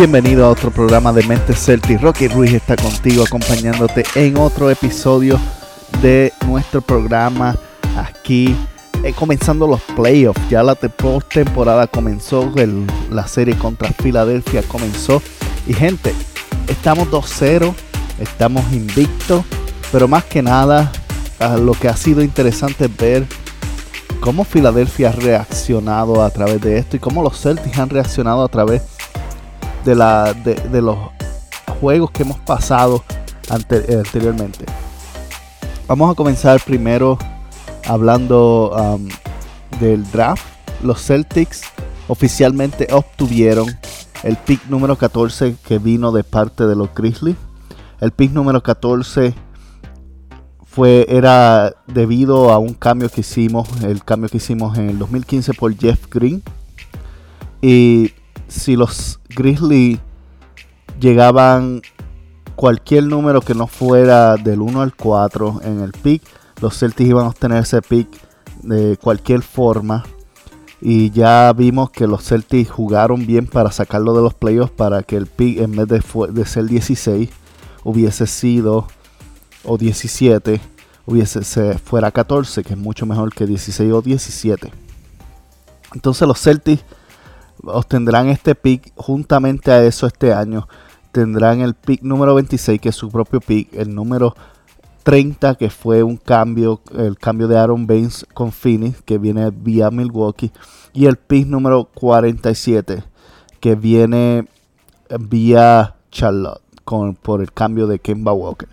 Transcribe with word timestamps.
Bienvenido 0.00 0.46
a 0.46 0.48
otro 0.48 0.70
programa 0.70 1.12
de 1.12 1.22
Mente 1.24 1.52
Celtic. 1.52 2.00
Rocky 2.00 2.26
Ruiz 2.26 2.54
está 2.54 2.74
contigo 2.74 3.22
acompañándote 3.22 4.02
en 4.14 4.38
otro 4.38 4.70
episodio 4.70 5.38
de 6.00 6.32
nuestro 6.46 6.80
programa 6.80 7.54
aquí 7.98 8.56
eh, 9.04 9.12
comenzando 9.12 9.66
los 9.66 9.82
playoffs. 9.94 10.40
Ya 10.48 10.62
la 10.62 10.74
temporada 10.74 11.86
comenzó, 11.86 12.50
la 13.10 13.28
serie 13.28 13.58
contra 13.58 13.90
Filadelfia 13.90 14.62
comenzó. 14.62 15.20
Y 15.66 15.74
gente, 15.74 16.14
estamos 16.66 17.08
2-0, 17.10 17.74
estamos 18.20 18.72
invictos, 18.72 19.44
pero 19.92 20.08
más 20.08 20.24
que 20.24 20.40
nada 20.40 20.90
lo 21.58 21.74
que 21.74 21.88
ha 21.88 21.96
sido 21.98 22.22
interesante 22.22 22.86
es 22.86 22.96
ver 22.96 23.26
cómo 24.20 24.44
Filadelfia 24.44 25.10
ha 25.10 25.12
reaccionado 25.12 26.22
a 26.22 26.30
través 26.30 26.58
de 26.62 26.78
esto 26.78 26.96
y 26.96 27.00
cómo 27.00 27.22
los 27.22 27.38
Celtics 27.38 27.78
han 27.78 27.90
reaccionado 27.90 28.42
a 28.42 28.48
través 28.48 28.80
de, 29.84 29.94
la, 29.94 30.32
de, 30.32 30.54
de 30.54 30.82
los 30.82 30.96
juegos 31.80 32.10
que 32.10 32.22
hemos 32.22 32.38
pasado 32.38 33.02
eh, 33.70 33.96
anteriormente. 33.98 34.64
Vamos 35.88 36.12
a 36.12 36.14
comenzar 36.14 36.60
primero 36.60 37.18
hablando 37.86 38.70
um, 38.70 39.08
del 39.80 40.08
draft. 40.12 40.44
Los 40.82 41.04
Celtics 41.04 41.62
oficialmente 42.06 42.86
obtuvieron 42.92 43.66
el 44.22 44.36
pick 44.36 44.66
número 44.66 44.96
14 44.96 45.56
que 45.66 45.78
vino 45.78 46.12
de 46.12 46.22
parte 46.22 46.66
de 46.66 46.76
los 46.76 46.94
Grizzlies. 46.94 47.36
El 48.00 48.12
pick 48.12 48.32
número 48.32 48.62
14 48.62 49.34
fue, 50.64 51.06
era 51.08 51.74
debido 51.88 52.52
a 52.52 52.58
un 52.58 52.74
cambio 52.74 53.08
que 53.08 53.22
hicimos, 53.22 53.68
el 53.82 54.04
cambio 54.04 54.28
que 54.28 54.36
hicimos 54.36 54.78
en 54.78 54.90
el 54.90 54.98
2015 54.98 55.54
por 55.54 55.76
Jeff 55.76 56.06
Green. 56.08 56.42
Y 57.60 58.12
si 58.50 58.76
los 58.76 59.20
Grizzlies 59.28 59.98
llegaban 61.00 61.82
cualquier 62.56 63.04
número 63.04 63.40
que 63.40 63.54
no 63.54 63.66
fuera 63.66 64.36
del 64.36 64.60
1 64.60 64.82
al 64.82 64.94
4 64.94 65.60
en 65.64 65.80
el 65.80 65.92
pick, 65.92 66.22
los 66.60 66.78
Celtics 66.78 67.08
iban 67.08 67.24
a 67.24 67.28
obtener 67.28 67.62
ese 67.62 67.80
pick 67.80 68.08
de 68.62 68.98
cualquier 68.98 69.42
forma. 69.42 70.04
Y 70.82 71.10
ya 71.10 71.52
vimos 71.52 71.90
que 71.90 72.06
los 72.06 72.24
Celtics 72.24 72.70
jugaron 72.70 73.26
bien 73.26 73.46
para 73.46 73.70
sacarlo 73.70 74.14
de 74.14 74.22
los 74.22 74.34
playoffs 74.34 74.72
para 74.72 75.02
que 75.02 75.16
el 75.16 75.26
pick 75.26 75.60
en 75.60 75.72
vez 75.72 75.88
de, 75.88 76.02
de 76.32 76.44
ser 76.44 76.64
16 76.66 77.30
hubiese 77.84 78.26
sido 78.26 78.86
o 79.64 79.78
17 79.78 80.60
hubiese 81.06 81.44
se 81.44 81.78
fuera 81.78 82.10
14, 82.10 82.62
que 82.62 82.74
es 82.74 82.78
mucho 82.78 83.06
mejor 83.06 83.32
que 83.34 83.46
16 83.46 83.92
o 83.92 84.02
17. 84.02 84.72
Entonces 85.94 86.26
los 86.26 86.40
Celtics 86.40 86.84
obtendrán 87.64 88.28
este 88.28 88.54
pick 88.54 88.92
juntamente 88.96 89.70
a 89.70 89.82
eso 89.84 90.06
este 90.06 90.32
año. 90.32 90.68
Tendrán 91.12 91.60
el 91.60 91.74
pick 91.74 92.02
número 92.02 92.34
26, 92.34 92.80
que 92.80 92.90
es 92.90 92.96
su 92.96 93.08
propio 93.10 93.40
pick, 93.40 93.72
el 93.74 93.94
número 93.94 94.34
30, 95.02 95.56
que 95.56 95.70
fue 95.70 96.02
un 96.02 96.16
cambio, 96.16 96.80
el 96.96 97.18
cambio 97.18 97.48
de 97.48 97.58
Aaron 97.58 97.86
Baines 97.86 98.26
con 98.34 98.52
Phoenix, 98.52 99.02
que 99.02 99.18
viene 99.18 99.50
vía 99.50 99.90
Milwaukee, 99.90 100.52
y 100.92 101.06
el 101.06 101.16
pick 101.16 101.46
número 101.46 101.88
47, 101.94 103.02
que 103.58 103.74
viene 103.74 104.46
vía 105.18 105.96
Charlotte 106.10 106.62
con, 106.84 107.14
por 107.14 107.40
el 107.40 107.52
cambio 107.52 107.86
de 107.86 107.98
Kemba 107.98 108.32
Walker. 108.32 108.68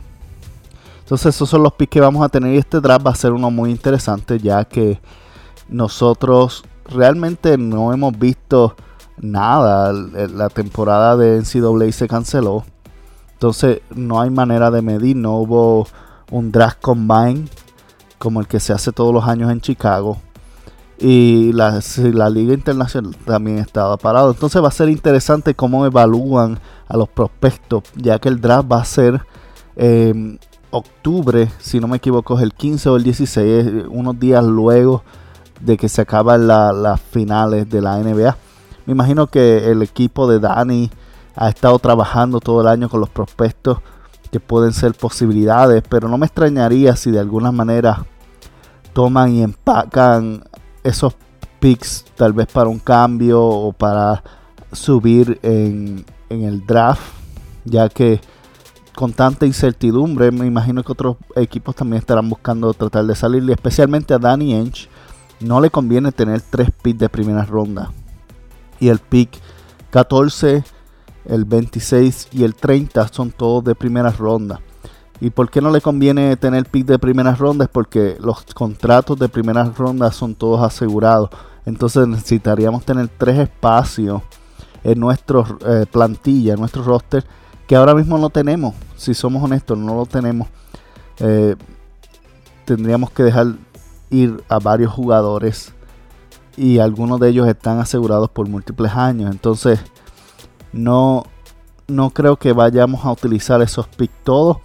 Entonces 1.00 1.36
esos 1.36 1.50
son 1.50 1.64
los 1.64 1.74
picks 1.74 1.92
que 1.92 2.02
vamos 2.02 2.24
a 2.24 2.30
tener 2.30 2.54
y 2.54 2.58
este 2.58 2.82
draft 2.82 3.08
va 3.08 3.12
a 3.12 3.16
ser 3.16 3.32
uno 3.32 3.50
muy 3.50 3.72
interesante 3.72 4.40
ya 4.40 4.66
que 4.66 5.00
nosotros 5.70 6.66
realmente 6.90 7.58
no 7.58 7.94
hemos 7.94 8.18
visto 8.18 8.76
nada. 9.18 9.92
La 9.94 10.50
temporada 10.50 11.18
de 11.18 11.42
NCAA 11.42 11.92
se 11.92 12.08
canceló. 12.08 12.64
Entonces 13.34 13.82
no 13.94 14.22
hay 14.22 14.30
manera 14.30 14.72
de 14.72 14.82
medir. 14.82 15.16
No 15.16 15.38
hubo 15.38 15.88
un 16.32 16.52
draft 16.52 16.80
combine 16.82 17.46
como 18.18 18.40
el 18.40 18.48
que 18.48 18.60
se 18.60 18.74
hace 18.74 18.92
todos 18.92 19.14
los 19.14 19.26
años 19.26 19.52
en 19.52 19.62
Chicago. 19.62 20.18
Y 21.00 21.54
la, 21.54 21.80
la 21.98 22.30
liga 22.30 22.54
internacional 22.54 23.16
también 23.18 23.60
estaba 23.60 23.98
parado. 23.98 24.32
Entonces 24.32 24.64
va 24.64 24.70
a 24.70 24.72
ser 24.72 24.90
interesante 24.90 25.54
cómo 25.54 25.86
evalúan 25.86 26.60
a 26.88 26.98
los 26.98 27.08
prospectos. 27.10 27.84
Ya 27.96 28.18
que 28.20 28.30
el 28.30 28.42
draft 28.42 28.72
va 28.72 28.82
a 28.82 28.86
ser 28.86 29.22
en 29.76 30.40
octubre. 30.72 31.50
Si 31.60 31.80
no 31.80 31.88
me 31.88 31.98
equivoco 31.98 32.38
es 32.38 32.44
el 32.44 32.54
15 32.54 32.90
o 32.90 32.96
el 32.96 33.04
16. 33.04 33.68
es 33.68 33.86
Unos 33.90 34.20
días 34.20 34.44
luego 34.44 35.04
de 35.60 35.78
que 35.78 35.90
se 35.90 36.02
acaban 36.02 36.48
la- 36.48 36.72
las 36.74 37.00
finales 37.02 37.70
de 37.70 37.82
la 37.82 38.00
NBA. 38.00 38.38
Me 38.86 38.94
imagino 38.94 39.28
que 39.28 39.70
el 39.72 39.82
equipo 39.82 40.28
de 40.28 40.40
Dani 40.40 40.90
ha 41.36 41.50
estado 41.50 41.78
trabajando 41.80 42.40
todo 42.40 42.62
el 42.62 42.68
año 42.68 42.90
con 42.90 43.00
los 43.00 43.10
prospectos 43.10 43.80
que 44.32 44.40
pueden 44.40 44.74
ser 44.74 44.94
posibilidades, 44.94 45.84
pero 45.88 46.08
no 46.08 46.18
me 46.18 46.26
extrañaría 46.26 46.96
si 46.96 47.12
de 47.12 47.20
alguna 47.20 47.52
manera 47.52 48.06
toman 48.94 49.32
y 49.34 49.44
empacan 49.44 50.44
esos 50.84 51.16
picks 51.60 52.06
tal 52.16 52.34
vez 52.34 52.48
para 52.48 52.70
un 52.70 52.80
cambio 52.80 53.44
o 53.44 53.74
para 53.74 54.24
subir 54.72 55.40
en, 55.44 56.06
en 56.30 56.44
el 56.44 56.66
draft, 56.66 57.02
ya 57.66 57.90
que 57.90 58.20
con 58.96 59.14
tanta 59.14 59.46
incertidumbre 59.46 60.32
me 60.32 60.46
imagino 60.48 60.84
que 60.84 60.92
otros 60.92 61.18
equipos 61.36 61.76
también 61.76 62.00
estarán 62.00 62.30
buscando 62.30 62.74
tratar 62.74 63.06
de 63.06 63.16
salir, 63.16 63.50
especialmente 63.52 64.14
a 64.14 64.18
Danny 64.18 64.54
Ainge 64.56 64.90
no 65.40 65.62
le 65.62 65.70
conviene 65.70 66.12
tener 66.12 66.42
tres 66.42 66.70
picks 66.82 67.00
de 67.00 67.10
primera 67.10 67.44
ronda. 67.44 67.92
Y 68.80 68.90
el 68.90 69.00
pick 69.00 69.30
14, 69.92 70.64
el 71.26 71.46
26 71.46 72.30
y 72.32 72.44
el 72.44 72.56
30 72.56 73.08
son 73.10 73.32
todos 73.32 73.64
de 73.64 73.76
primera 73.76 74.12
ronda. 74.12 74.62
¿Y 75.20 75.32
por 75.32 75.50
qué 75.50 75.62
no 75.62 75.72
le 75.72 75.82
conviene 75.82 76.36
tener 76.38 76.66
pick 76.66 76.86
de 76.86 77.00
primera 77.00 77.34
ronda? 77.34 77.66
Es 77.66 77.72
porque 77.72 78.18
los 78.20 78.44
contratos 78.54 79.18
de 79.18 79.30
primera 79.30 79.64
ronda 79.66 80.12
son 80.12 80.36
todos 80.36 80.62
asegurados. 80.62 81.30
Entonces 81.66 82.08
necesitaríamos 82.08 82.86
tener 82.86 83.08
tres 83.08 83.40
espacios 83.40 84.22
en 84.84 85.00
nuestra 85.00 85.44
plantilla, 85.92 86.54
en 86.54 86.60
nuestro 86.60 86.84
roster, 86.84 87.26
que 87.68 87.76
ahora 87.76 87.94
mismo 87.94 88.18
no 88.18 88.30
tenemos. 88.30 88.76
Si 88.96 89.14
somos 89.14 89.44
honestos, 89.44 89.78
no 89.78 89.96
lo 89.96 90.06
tenemos. 90.06 90.48
Eh, 91.20 91.56
tendríamos 92.64 93.10
que 93.12 93.24
dejar 93.24 93.56
ir 94.10 94.44
a 94.50 94.60
varios 94.60 94.92
jugadores 94.92 95.74
y 96.56 96.80
algunos 96.80 97.20
de 97.20 97.30
ellos 97.30 97.48
están 97.48 97.80
asegurados 97.80 98.30
por 98.30 98.50
múltiples 98.50 98.92
años. 98.94 99.32
Entonces, 99.32 99.80
no, 100.74 101.24
no 101.88 102.10
creo 102.10 102.38
que 102.38 102.52
vayamos 102.52 103.06
a 103.06 103.12
utilizar 103.12 103.62
esos 103.62 103.88
picks 103.88 104.24
todos. 104.24 104.58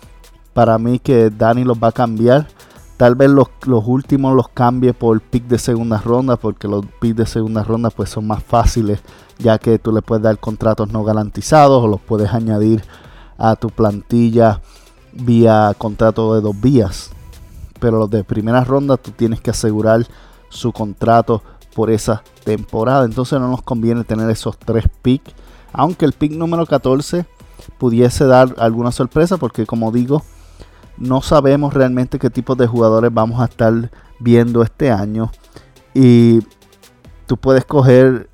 Para 0.54 0.78
mí 0.78 0.98
que 0.98 1.30
Dani 1.30 1.64
los 1.64 1.78
va 1.78 1.88
a 1.88 1.92
cambiar. 1.92 2.48
Tal 2.96 3.14
vez 3.14 3.30
los, 3.30 3.48
los 3.66 3.84
últimos 3.86 4.34
los 4.34 4.48
cambie 4.48 4.94
por 4.94 5.20
pick 5.20 5.44
de 5.48 5.58
segunda 5.58 5.98
ronda, 5.98 6.36
porque 6.36 6.68
los 6.68 6.84
picks 7.00 7.16
de 7.16 7.26
segunda 7.26 7.64
ronda 7.64 7.90
pues 7.90 8.10
son 8.10 8.26
más 8.26 8.42
fáciles, 8.42 9.00
ya 9.38 9.58
que 9.58 9.78
tú 9.78 9.92
le 9.92 10.02
puedes 10.02 10.22
dar 10.22 10.38
contratos 10.38 10.92
no 10.92 11.02
garantizados 11.02 11.82
o 11.82 11.88
los 11.88 12.00
puedes 12.00 12.32
añadir 12.32 12.84
a 13.38 13.56
tu 13.56 13.70
plantilla 13.70 14.60
vía 15.12 15.74
contrato 15.76 16.34
de 16.34 16.42
dos 16.42 16.58
vías 16.60 17.10
pero 17.82 17.98
los 17.98 18.08
de 18.10 18.22
primera 18.22 18.62
ronda 18.62 18.96
tú 18.96 19.10
tienes 19.10 19.40
que 19.40 19.50
asegurar 19.50 20.06
su 20.50 20.70
contrato 20.70 21.42
por 21.74 21.90
esa 21.90 22.22
temporada. 22.44 23.04
Entonces 23.04 23.40
no 23.40 23.48
nos 23.48 23.62
conviene 23.62 24.04
tener 24.04 24.30
esos 24.30 24.56
tres 24.56 24.84
picks. 25.02 25.34
Aunque 25.72 26.04
el 26.04 26.12
pick 26.12 26.30
número 26.30 26.64
14 26.64 27.26
pudiese 27.78 28.24
dar 28.24 28.54
alguna 28.58 28.92
sorpresa 28.92 29.36
porque 29.36 29.66
como 29.66 29.90
digo, 29.90 30.22
no 30.96 31.22
sabemos 31.22 31.74
realmente 31.74 32.20
qué 32.20 32.30
tipo 32.30 32.54
de 32.54 32.68
jugadores 32.68 33.12
vamos 33.12 33.40
a 33.40 33.46
estar 33.46 33.90
viendo 34.20 34.62
este 34.62 34.92
año. 34.92 35.32
Y 35.92 36.38
tú 37.26 37.36
puedes 37.36 37.64
coger 37.64 38.30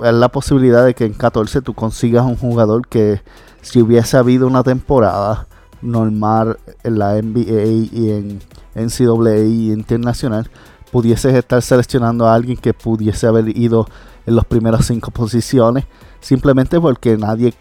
eh, 0.00 0.12
la 0.12 0.28
posibilidad 0.28 0.84
de 0.84 0.94
que 0.94 1.06
en 1.06 1.14
14 1.14 1.62
tú 1.62 1.72
consigas 1.72 2.26
un 2.26 2.36
jugador 2.36 2.86
que 2.86 3.22
si 3.62 3.80
hubiese 3.80 4.18
habido 4.18 4.46
una 4.46 4.62
temporada 4.62 5.48
normal 5.80 6.58
en 6.82 6.98
la 6.98 7.14
NBA 7.14 7.88
y 7.92 8.10
en 8.10 8.40
NCAA 8.74 9.38
y 9.46 9.72
internacional, 9.72 10.50
pudieses 10.90 11.34
estar 11.34 11.62
seleccionando 11.62 12.26
a 12.26 12.34
alguien 12.34 12.56
que 12.56 12.74
pudiese 12.74 13.26
haber 13.26 13.56
ido 13.56 13.86
en 14.26 14.36
las 14.36 14.44
primeras 14.44 14.86
cinco 14.86 15.10
posiciones, 15.10 15.84
simplemente 16.20 16.80
porque 16.80 17.16
nadie 17.16 17.54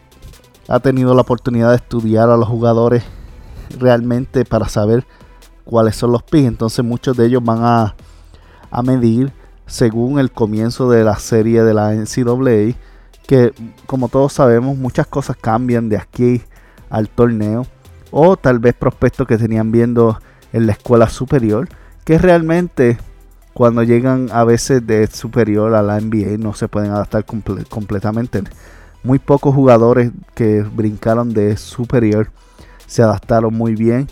ha 0.68 0.80
tenido 0.80 1.16
la 1.16 1.22
oportunidad 1.22 1.70
de 1.70 1.78
estudiar 1.78 2.30
a 2.30 2.38
los 2.38 2.48
jugadores 2.48 3.04
realmente 3.80 4.46
para 4.46 4.68
saber 4.68 5.06
cuáles 5.64 5.96
son 5.96 6.12
los 6.12 6.24
picks. 6.24 6.48
Entonces 6.48 6.84
muchos 6.84 7.16
de 7.18 7.26
ellos 7.26 7.44
van 7.44 7.60
a, 7.64 7.96
a 8.70 8.82
medir 8.82 9.32
según 9.66 10.20
el 10.20 10.32
comienzo 10.32 10.90
de 10.90 11.04
la 11.04 11.18
serie 11.18 11.64
de 11.64 11.74
la 11.74 11.94
NCAA, 11.94 12.76
que 13.28 13.54
como 13.86 14.10
todos 14.10 14.34
sabemos 14.34 14.78
muchas 14.78 15.08
cosas 15.08 15.38
cambian 15.38 15.90
de 15.90 15.98
aquí 15.98 16.42
al 16.90 17.08
torneo, 17.10 17.66
o 18.12 18.36
tal 18.36 18.58
vez 18.58 18.74
prospectos 18.74 19.28
que 19.28 19.38
tenían 19.38 19.72
viendo 19.72 20.20
en 20.54 20.68
la 20.68 20.74
escuela 20.74 21.10
superior, 21.10 21.70
que 22.06 22.18
realmente 22.18 22.98
cuando 23.54 23.84
llegan 23.84 24.30
a 24.32 24.44
veces 24.44 24.86
de 24.86 25.08
superior 25.08 25.76
a 25.76 25.82
la 25.82 26.00
NBA 26.00 26.38
no 26.38 26.54
se 26.54 26.68
pueden 26.68 26.92
adaptar 26.92 27.26
completamente. 27.26 28.44
Muy 29.04 29.20
pocos 29.20 29.54
jugadores 29.54 30.12
que 30.34 30.62
brincaron 30.62 31.34
de 31.34 31.58
superior 31.58 32.32
se 32.86 33.02
adaptaron 33.02 33.54
muy 33.54 33.76
bien 33.76 34.08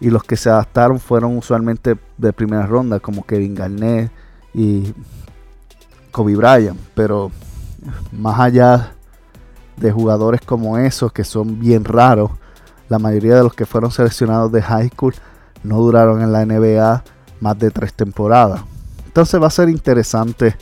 y 0.00 0.10
los 0.10 0.22
que 0.22 0.36
se 0.36 0.48
adaptaron 0.48 1.00
fueron 1.00 1.36
usualmente 1.36 1.98
de 2.16 2.32
primera 2.32 2.66
ronda 2.66 3.00
como 3.00 3.24
Kevin 3.24 3.54
Garnett 3.54 4.10
y 4.54 4.94
Kobe 6.10 6.36
Bryant, 6.36 6.78
pero 6.94 7.30
más 8.12 8.38
allá 8.40 8.92
de 9.76 9.92
jugadores 9.92 10.40
como 10.40 10.78
esos 10.78 11.12
que 11.12 11.24
son 11.24 11.58
bien 11.60 11.84
raros, 11.84 12.30
la 12.88 12.98
mayoría 12.98 13.36
de 13.36 13.42
los 13.42 13.54
que 13.54 13.66
fueron 13.66 13.90
seleccionados 13.90 14.50
de 14.50 14.62
high 14.62 14.88
school 14.88 15.14
no 15.62 15.78
duraron 15.78 16.22
en 16.22 16.32
la 16.32 16.44
NBA 16.44 17.04
más 17.40 17.58
de 17.58 17.70
tres 17.70 17.92
temporadas. 17.94 18.62
Entonces 19.06 19.40
va 19.40 19.46
a 19.46 19.50
ser 19.50 19.68
interesante 19.68 20.56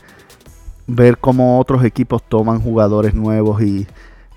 ver 0.87 1.19
cómo 1.19 1.58
otros 1.58 1.84
equipos 1.84 2.22
toman 2.22 2.60
jugadores 2.60 3.14
nuevos 3.14 3.60
y 3.62 3.87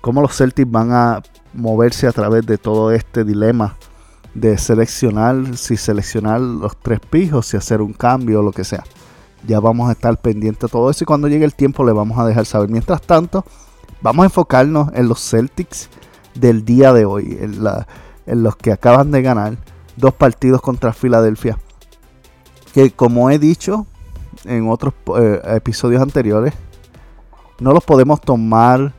cómo 0.00 0.20
los 0.20 0.36
Celtics 0.36 0.70
van 0.70 0.92
a 0.92 1.22
moverse 1.52 2.06
a 2.06 2.12
través 2.12 2.46
de 2.46 2.58
todo 2.58 2.92
este 2.92 3.24
dilema 3.24 3.76
de 4.34 4.58
seleccionar, 4.58 5.56
si 5.56 5.76
seleccionar 5.76 6.40
los 6.40 6.76
tres 6.76 7.00
pijos, 7.00 7.46
si 7.46 7.56
hacer 7.56 7.80
un 7.80 7.92
cambio 7.92 8.40
o 8.40 8.42
lo 8.42 8.52
que 8.52 8.64
sea. 8.64 8.84
Ya 9.46 9.58
vamos 9.58 9.88
a 9.88 9.92
estar 9.92 10.20
pendientes 10.20 10.62
de 10.62 10.68
todo 10.68 10.90
eso 10.90 11.04
y 11.04 11.06
cuando 11.06 11.28
llegue 11.28 11.44
el 11.44 11.54
tiempo 11.54 11.84
le 11.84 11.92
vamos 11.92 12.18
a 12.18 12.26
dejar 12.26 12.46
saber. 12.46 12.68
Mientras 12.68 13.02
tanto, 13.02 13.44
vamos 14.02 14.22
a 14.22 14.26
enfocarnos 14.26 14.90
en 14.94 15.08
los 15.08 15.20
Celtics 15.20 15.88
del 16.34 16.64
día 16.64 16.92
de 16.92 17.04
hoy, 17.04 17.38
en, 17.40 17.58
en 18.26 18.42
los 18.42 18.56
que 18.56 18.72
acaban 18.72 19.10
de 19.10 19.22
ganar 19.22 19.56
dos 20.00 20.14
partidos 20.14 20.60
contra 20.60 20.92
Filadelfia. 20.92 21.58
Que 22.72 22.90
como 22.90 23.30
he 23.30 23.38
dicho 23.38 23.86
en 24.44 24.68
otros 24.68 24.94
eh, 25.18 25.40
episodios 25.56 26.02
anteriores, 26.02 26.54
no 27.58 27.72
los 27.72 27.84
podemos 27.84 28.20
tomar, 28.20 28.94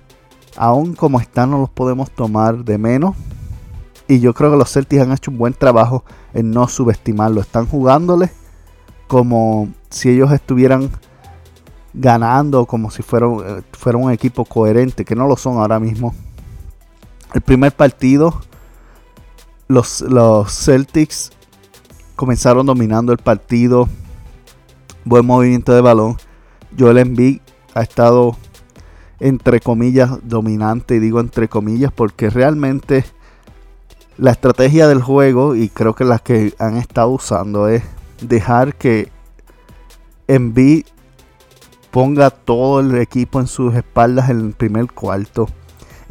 aún 0.56 0.94
como 0.94 1.20
están, 1.20 1.52
no 1.52 1.60
los 1.60 1.70
podemos 1.70 2.12
tomar 2.12 2.64
de 2.64 2.78
menos. 2.78 3.16
Y 4.08 4.20
yo 4.20 4.34
creo 4.34 4.52
que 4.52 4.58
los 4.58 4.72
Celtics 4.72 5.02
han 5.02 5.12
hecho 5.12 5.32
un 5.32 5.38
buen 5.38 5.54
trabajo 5.54 6.04
en 6.34 6.52
no 6.52 6.68
subestimarlo. 6.68 7.42
Están 7.42 7.66
jugándole 7.66 8.30
como 9.08 9.70
si 9.90 10.10
ellos 10.10 10.32
estuvieran 10.32 10.90
ganando, 11.94 12.66
como 12.66 12.92
si 12.92 13.04
fuera, 13.04 13.28
eh, 13.28 13.62
fuera 13.74 13.98
un 13.98 14.12
equipo 14.12 14.46
coherente, 14.46 15.06
que 15.06 15.16
no 15.16 15.28
lo 15.28 15.36
son 15.36 15.58
ahora 15.58 15.80
mismo. 15.80 16.14
El 17.34 17.42
primer 17.42 17.74
partido, 17.74 18.42
los, 19.72 20.02
los 20.02 20.52
Celtics 20.52 21.32
comenzaron 22.16 22.66
dominando 22.66 23.12
el 23.12 23.18
partido. 23.18 23.88
Buen 25.06 25.26
movimiento 25.26 25.74
de 25.74 25.82
balón. 25.82 26.18
Joel 26.78 27.00
Embiid 27.00 27.40
ha 27.74 27.82
estado 27.82 28.38
entre 29.20 29.60
comillas 29.60 30.20
dominante 30.24 30.96
y 30.96 31.00
digo 31.00 31.20
entre 31.20 31.48
comillas 31.48 31.92
porque 31.92 32.30
realmente 32.30 33.06
la 34.18 34.32
estrategia 34.32 34.88
del 34.88 35.02
juego 35.02 35.56
y 35.56 35.70
creo 35.70 35.96
que 35.96 36.06
las 36.06 36.22
que 36.22 36.54
han 36.60 36.78
estado 36.78 37.10
usando 37.10 37.68
es 37.68 37.84
dejar 38.22 38.76
que 38.76 39.10
Embiid 40.28 40.86
ponga 41.92 42.30
todo 42.30 42.80
el 42.80 42.96
equipo 42.98 43.40
en 43.40 43.48
sus 43.48 43.76
espaldas 43.76 44.30
en 44.30 44.40
el 44.40 44.54
primer 44.54 44.92
cuarto 44.92 45.48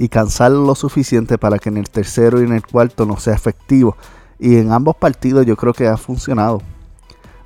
y 0.00 0.08
cansarlo 0.08 0.64
lo 0.64 0.74
suficiente 0.74 1.36
para 1.36 1.58
que 1.58 1.68
en 1.68 1.76
el 1.76 1.90
tercero 1.90 2.40
y 2.40 2.46
en 2.46 2.54
el 2.54 2.66
cuarto 2.66 3.04
no 3.04 3.18
sea 3.18 3.34
efectivo. 3.34 3.98
Y 4.38 4.56
en 4.56 4.72
ambos 4.72 4.96
partidos 4.96 5.44
yo 5.44 5.58
creo 5.58 5.74
que 5.74 5.88
ha 5.88 5.98
funcionado. 5.98 6.62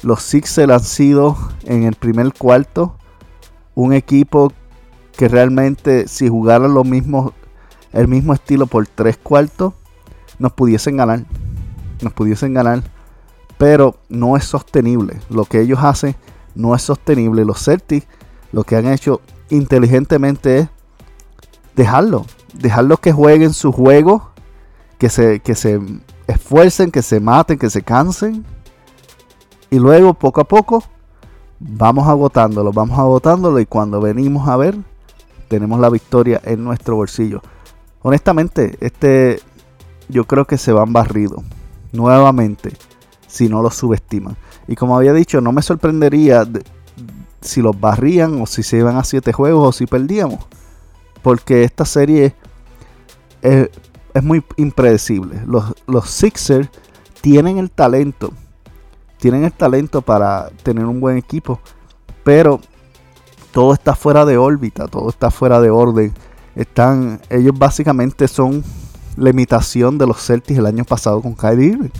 Los 0.02 0.22
Sixers 0.22 0.72
han 0.72 0.84
sido 0.84 1.36
en 1.64 1.82
el 1.82 1.96
primer 1.96 2.32
cuarto 2.32 2.94
un 3.74 3.92
equipo 3.92 4.52
que 5.16 5.26
realmente 5.26 6.06
si 6.06 6.28
jugaran 6.28 6.74
lo 6.74 6.84
mismo, 6.84 7.32
el 7.92 8.06
mismo 8.06 8.32
estilo 8.32 8.68
por 8.68 8.86
tres 8.86 9.16
cuartos, 9.16 9.72
nos 10.38 10.52
pudiesen 10.52 10.96
ganar. 10.96 11.24
Nos 12.02 12.12
pudiesen 12.12 12.54
ganar. 12.54 12.84
Pero 13.58 13.96
no 14.08 14.36
es 14.36 14.44
sostenible. 14.44 15.18
Lo 15.28 15.44
que 15.44 15.60
ellos 15.60 15.80
hacen 15.82 16.14
no 16.54 16.76
es 16.76 16.82
sostenible. 16.82 17.44
Los 17.44 17.64
Celtics 17.64 18.06
lo 18.52 18.62
que 18.62 18.76
han 18.76 18.86
hecho 18.86 19.22
inteligentemente 19.50 20.60
es 20.60 20.68
dejarlo. 21.74 22.26
Dejarlos 22.54 23.00
que 23.00 23.12
jueguen 23.12 23.52
su 23.52 23.72
juego. 23.72 24.30
Que 24.98 25.08
se, 25.10 25.40
que 25.40 25.54
se 25.54 25.80
esfuercen, 26.26 26.90
que 26.90 27.02
se 27.02 27.20
maten, 27.20 27.58
que 27.58 27.70
se 27.70 27.82
cansen. 27.82 28.44
Y 29.70 29.78
luego, 29.78 30.14
poco 30.14 30.40
a 30.40 30.44
poco, 30.44 30.84
vamos 31.58 32.08
agotándolo, 32.08 32.72
vamos 32.72 32.98
agotándolo. 32.98 33.58
Y 33.60 33.66
cuando 33.66 34.00
venimos 34.00 34.48
a 34.48 34.56
ver, 34.56 34.76
tenemos 35.48 35.80
la 35.80 35.90
victoria 35.90 36.40
en 36.44 36.64
nuestro 36.64 36.96
bolsillo. 36.96 37.42
Honestamente, 38.02 38.76
este 38.80 39.40
yo 40.08 40.26
creo 40.26 40.46
que 40.46 40.58
se 40.58 40.72
van 40.72 40.92
barridos. 40.92 41.42
Nuevamente, 41.92 42.72
si 43.26 43.48
no 43.48 43.62
los 43.62 43.74
subestiman. 43.74 44.36
Y 44.66 44.76
como 44.76 44.96
había 44.96 45.12
dicho, 45.12 45.40
no 45.40 45.52
me 45.52 45.62
sorprendería 45.62 46.46
si 47.40 47.62
los 47.62 47.78
barrían 47.78 48.40
o 48.40 48.46
si 48.46 48.62
se 48.62 48.78
iban 48.78 48.96
a 48.96 49.04
siete 49.04 49.32
juegos 49.32 49.68
o 49.68 49.72
si 49.72 49.86
perdíamos. 49.86 50.40
Porque 51.24 51.64
esta 51.64 51.86
serie 51.86 52.34
es, 53.40 53.70
muy 54.22 54.44
impredecible. 54.58 55.40
Los, 55.46 55.74
los 55.86 56.10
Sixers 56.10 56.68
tienen 57.22 57.56
el 57.56 57.70
talento. 57.70 58.30
Tienen 59.16 59.44
el 59.44 59.52
talento 59.52 60.02
para 60.02 60.50
tener 60.62 60.84
un 60.84 61.00
buen 61.00 61.16
equipo. 61.16 61.60
Pero 62.24 62.60
todo 63.52 63.72
está 63.72 63.94
fuera 63.94 64.26
de 64.26 64.36
órbita. 64.36 64.86
Todo 64.86 65.08
está 65.08 65.30
fuera 65.30 65.62
de 65.62 65.70
orden. 65.70 66.12
Están, 66.54 67.22
ellos 67.30 67.58
básicamente 67.58 68.28
son 68.28 68.62
la 69.16 69.30
imitación 69.30 69.96
de 69.96 70.06
los 70.06 70.22
Celtics 70.22 70.58
el 70.58 70.66
año 70.66 70.84
pasado 70.84 71.22
con 71.22 71.34
Kyrie 71.34 71.68
Irving. 71.68 71.90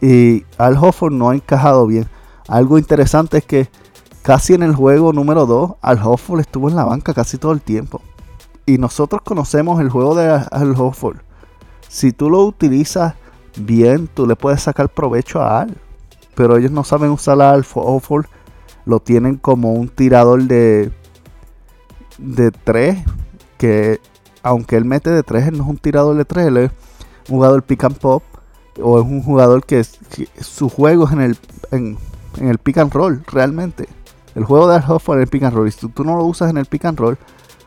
Y 0.00 0.44
Al 0.58 0.76
Hofford 0.76 1.12
no 1.12 1.30
ha 1.30 1.34
encajado 1.36 1.86
bien. 1.86 2.08
Algo 2.48 2.76
interesante 2.76 3.38
es 3.38 3.44
que 3.44 3.68
casi 4.26 4.54
en 4.54 4.64
el 4.64 4.74
juego 4.74 5.12
número 5.12 5.46
2, 5.46 5.74
Al 5.80 6.00
Hofford 6.02 6.40
estuvo 6.40 6.68
en 6.68 6.74
la 6.74 6.84
banca 6.84 7.14
casi 7.14 7.38
todo 7.38 7.52
el 7.52 7.60
tiempo. 7.60 8.02
Y 8.66 8.76
nosotros 8.76 9.22
conocemos 9.22 9.80
el 9.80 9.88
juego 9.88 10.16
de 10.16 10.28
Al 10.28 10.74
Hofford. 10.76 11.18
Si 11.86 12.10
tú 12.10 12.28
lo 12.28 12.42
utilizas 12.42 13.14
bien, 13.56 14.08
tú 14.08 14.26
le 14.26 14.34
puedes 14.34 14.62
sacar 14.62 14.88
provecho 14.88 15.40
a 15.40 15.60
Al. 15.60 15.76
Pero 16.34 16.56
ellos 16.56 16.72
no 16.72 16.82
saben 16.82 17.10
usar 17.10 17.40
a 17.40 17.52
Al 17.52 17.64
Hofford. 17.72 18.26
Lo 18.84 18.98
tienen 18.98 19.36
como 19.36 19.74
un 19.74 19.88
tirador 19.88 20.42
de, 20.42 20.90
de 22.18 22.50
3. 22.50 23.04
Que 23.58 24.00
aunque 24.42 24.74
él 24.74 24.86
mete 24.86 25.10
de 25.10 25.22
3, 25.22 25.46
él 25.46 25.58
no 25.58 25.62
es 25.62 25.70
un 25.70 25.78
tirador 25.78 26.16
de 26.16 26.24
3. 26.24 26.48
Él 26.48 26.56
es 26.56 26.70
un 27.28 27.36
jugador 27.36 27.62
pick 27.62 27.84
and 27.84 27.96
pop. 27.96 28.24
O 28.82 28.98
es 28.98 29.04
un 29.04 29.22
jugador 29.22 29.64
que, 29.64 29.84
su 29.84 30.68
juego 30.68 31.06
es 31.06 31.12
en 31.12 31.20
el, 31.20 31.38
en, 31.70 31.96
el 32.40 32.58
pick 32.58 32.78
and 32.78 32.92
roll, 32.92 33.22
realmente. 33.28 33.86
El 34.36 34.44
juego 34.44 34.68
de 34.68 34.76
Al 34.76 34.84
Hofford 34.86 35.16
en 35.16 35.22
el 35.22 35.28
pick 35.28 35.42
and 35.44 35.56
roll. 35.56 35.66
Y 35.66 35.72
si 35.72 35.88
tú 35.88 36.04
no 36.04 36.14
lo 36.14 36.24
usas 36.24 36.50
en 36.50 36.58
el 36.58 36.66
pick 36.66 36.84
and 36.84 36.98
roll, 36.98 37.18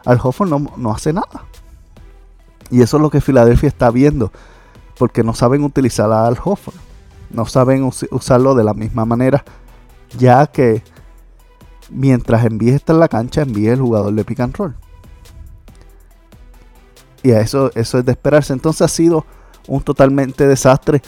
al 0.06 0.20
Hofford 0.22 0.50
no, 0.50 0.92
hace 0.92 1.12
nada. 1.12 1.46
Y 2.70 2.84
eso 2.84 2.98
es 2.98 3.02
lo 3.02 3.10
que 3.10 3.22
Filadelfia 3.22 3.68
está 3.68 3.90
viendo. 3.90 4.32
Porque 4.98 5.24
no 5.24 5.34
saben 5.34 5.64
utilizar 5.64 6.12
a 6.12 6.28
Al 6.28 6.38
Hofford. 6.42 6.76
No 7.32 7.46
saben 7.48 7.90
usarlo 8.12 8.54
de 8.54 8.64
la 8.64 8.76
misma 8.76 9.04
manera. 9.04 9.44
Ya 10.18 10.46
que 10.46 10.84
mientras 11.90 12.46
envíe 12.46 12.70
está 12.70 12.94
en 12.94 13.00
la 13.00 13.08
cancha, 13.08 13.42
envíe 13.42 13.70
el 13.70 13.82
jugador 13.82 14.14
de 14.14 14.24
pick 14.24 14.40
and 14.40 14.56
roll. 14.56 14.76
Y 17.24 17.32
a 17.32 17.42
eso, 17.42 17.72
eso 17.74 17.98
es 17.98 18.06
de 18.06 18.12
esperarse. 18.12 18.54
Entonces 18.54 18.84
ha 18.84 18.88
sido 18.88 19.26
un 19.68 19.82
totalmente 19.82 20.48
desastre. 20.48 21.02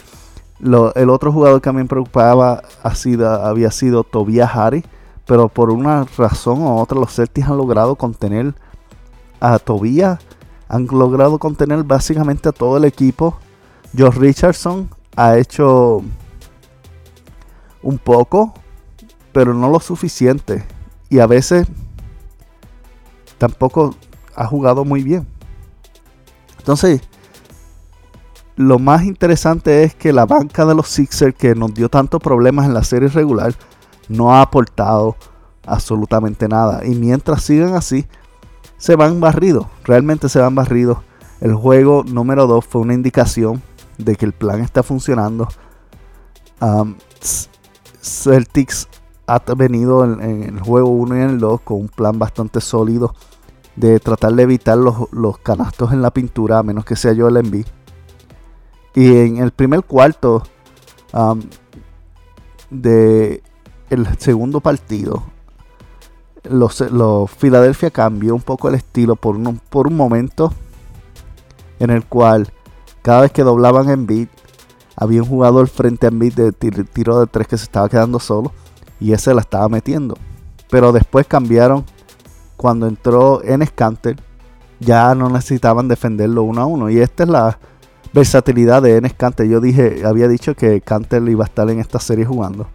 el 0.58 1.10
otro 1.10 1.32
jugador 1.32 1.60
que 1.60 1.68
a 1.68 1.72
mí 1.72 1.82
me 1.82 1.88
preocupaba 1.88 2.64
ha 2.82 2.94
sido, 2.96 3.30
había 3.30 3.70
sido 3.70 4.02
Tobias 4.02 4.50
Harry. 4.56 4.84
Pero 5.26 5.48
por 5.48 5.70
una 5.70 6.04
razón 6.16 6.62
u 6.62 6.78
otra 6.78 6.98
los 6.98 7.14
Celtics 7.14 7.48
han 7.48 7.56
logrado 7.56 7.96
contener 7.96 8.54
a 9.40 9.58
Tobias 9.58 10.18
han 10.72 10.86
logrado 10.86 11.38
contener 11.38 11.82
básicamente 11.84 12.48
a 12.48 12.52
todo 12.52 12.78
el 12.78 12.86
equipo. 12.86 13.36
Josh 13.96 14.14
Richardson 14.14 14.88
ha 15.16 15.36
hecho 15.36 16.02
un 17.82 17.98
poco, 17.98 18.54
pero 19.34 19.52
no 19.52 19.68
lo 19.68 19.80
suficiente. 19.80 20.64
Y 21.10 21.18
a 21.18 21.26
veces 21.26 21.66
tampoco 23.36 23.94
ha 24.34 24.46
jugado 24.46 24.86
muy 24.86 25.02
bien. 25.02 25.26
Entonces, 26.56 27.02
lo 28.56 28.78
más 28.78 29.04
interesante 29.04 29.82
es 29.82 29.94
que 29.94 30.14
la 30.14 30.24
banca 30.24 30.64
de 30.64 30.74
los 30.74 30.88
Sixers, 30.88 31.34
que 31.34 31.54
nos 31.54 31.74
dio 31.74 31.90
tantos 31.90 32.22
problemas 32.22 32.64
en 32.64 32.72
la 32.72 32.82
serie 32.82 33.10
regular, 33.10 33.52
no 34.08 34.34
ha 34.34 34.42
aportado 34.42 35.16
absolutamente 35.66 36.48
nada. 36.48 36.84
Y 36.84 36.94
mientras 36.94 37.42
sigan 37.42 37.74
así, 37.74 38.06
se 38.76 38.96
van 38.96 39.20
barridos, 39.20 39.66
realmente 39.84 40.28
se 40.28 40.40
van 40.40 40.54
barridos. 40.54 40.98
El 41.40 41.54
juego 41.54 42.04
número 42.04 42.46
2 42.46 42.64
fue 42.64 42.80
una 42.80 42.94
indicación 42.94 43.62
de 43.98 44.16
que 44.16 44.24
el 44.24 44.32
plan 44.32 44.60
está 44.60 44.82
funcionando. 44.82 45.48
Celtics 48.00 48.88
ha 49.26 49.38
venido 49.54 50.04
en, 50.04 50.42
el 50.42 50.60
juego 50.60 50.90
1 50.90 51.16
y 51.16 51.20
en 51.20 51.30
el 51.30 51.38
2 51.38 51.60
con 51.62 51.80
un 51.80 51.88
plan 51.88 52.18
bastante 52.18 52.60
sólido 52.60 53.14
de 53.76 53.98
tratar 54.00 54.34
de 54.34 54.42
evitar 54.42 54.76
los, 54.76 55.10
los 55.12 55.38
canastos 55.38 55.92
en 55.92 56.02
la 56.02 56.10
pintura, 56.10 56.58
a 56.58 56.62
menos 56.62 56.84
que 56.84 56.96
sea 56.96 57.12
yo 57.12 57.28
el 57.28 57.36
enví. 57.36 57.64
Y 58.94 59.16
en 59.16 59.38
el 59.38 59.52
primer 59.52 59.84
cuarto 59.84 60.42
de 62.70 63.42
el 63.92 64.06
segundo 64.18 64.60
partido, 64.60 65.22
los, 66.44 66.80
los 66.90 67.30
Philadelphia 67.30 67.90
cambió 67.90 68.34
un 68.34 68.40
poco 68.40 68.68
el 68.68 68.74
estilo 68.74 69.16
por 69.16 69.36
un, 69.36 69.60
por 69.70 69.86
un 69.86 69.96
momento 69.96 70.52
en 71.78 71.90
el 71.90 72.04
cual 72.04 72.48
cada 73.02 73.22
vez 73.22 73.32
que 73.32 73.42
doblaban 73.42 73.90
en 73.90 74.06
beat 74.06 74.28
había 74.96 75.22
un 75.22 75.28
jugador 75.28 75.68
frente 75.68 76.06
a 76.06 76.10
beat 76.10 76.34
de 76.34 76.52
tiro 76.52 77.20
de 77.20 77.26
tres 77.26 77.46
que 77.46 77.58
se 77.58 77.64
estaba 77.64 77.88
quedando 77.88 78.18
solo 78.18 78.52
y 78.98 79.12
ese 79.12 79.34
la 79.34 79.40
estaba 79.40 79.68
metiendo. 79.68 80.16
Pero 80.70 80.92
después 80.92 81.26
cambiaron 81.26 81.84
cuando 82.56 82.86
entró 82.86 83.42
en 83.44 83.66
Scanter, 83.66 84.16
ya 84.80 85.14
no 85.14 85.28
necesitaban 85.28 85.88
defenderlo 85.88 86.44
uno 86.44 86.62
a 86.62 86.66
uno. 86.66 86.88
Y 86.88 86.98
esta 87.00 87.24
es 87.24 87.28
la 87.28 87.58
versatilidad 88.12 88.82
de 88.82 88.96
Enes 88.96 89.14
Canter. 89.14 89.46
Yo 89.48 89.60
dije, 89.60 90.02
había 90.06 90.28
dicho 90.28 90.54
que 90.54 90.80
Canter 90.80 91.22
iba 91.28 91.44
a 91.44 91.48
estar 91.48 91.68
en 91.68 91.80
esta 91.80 91.98
serie 91.98 92.24
jugando. 92.24 92.68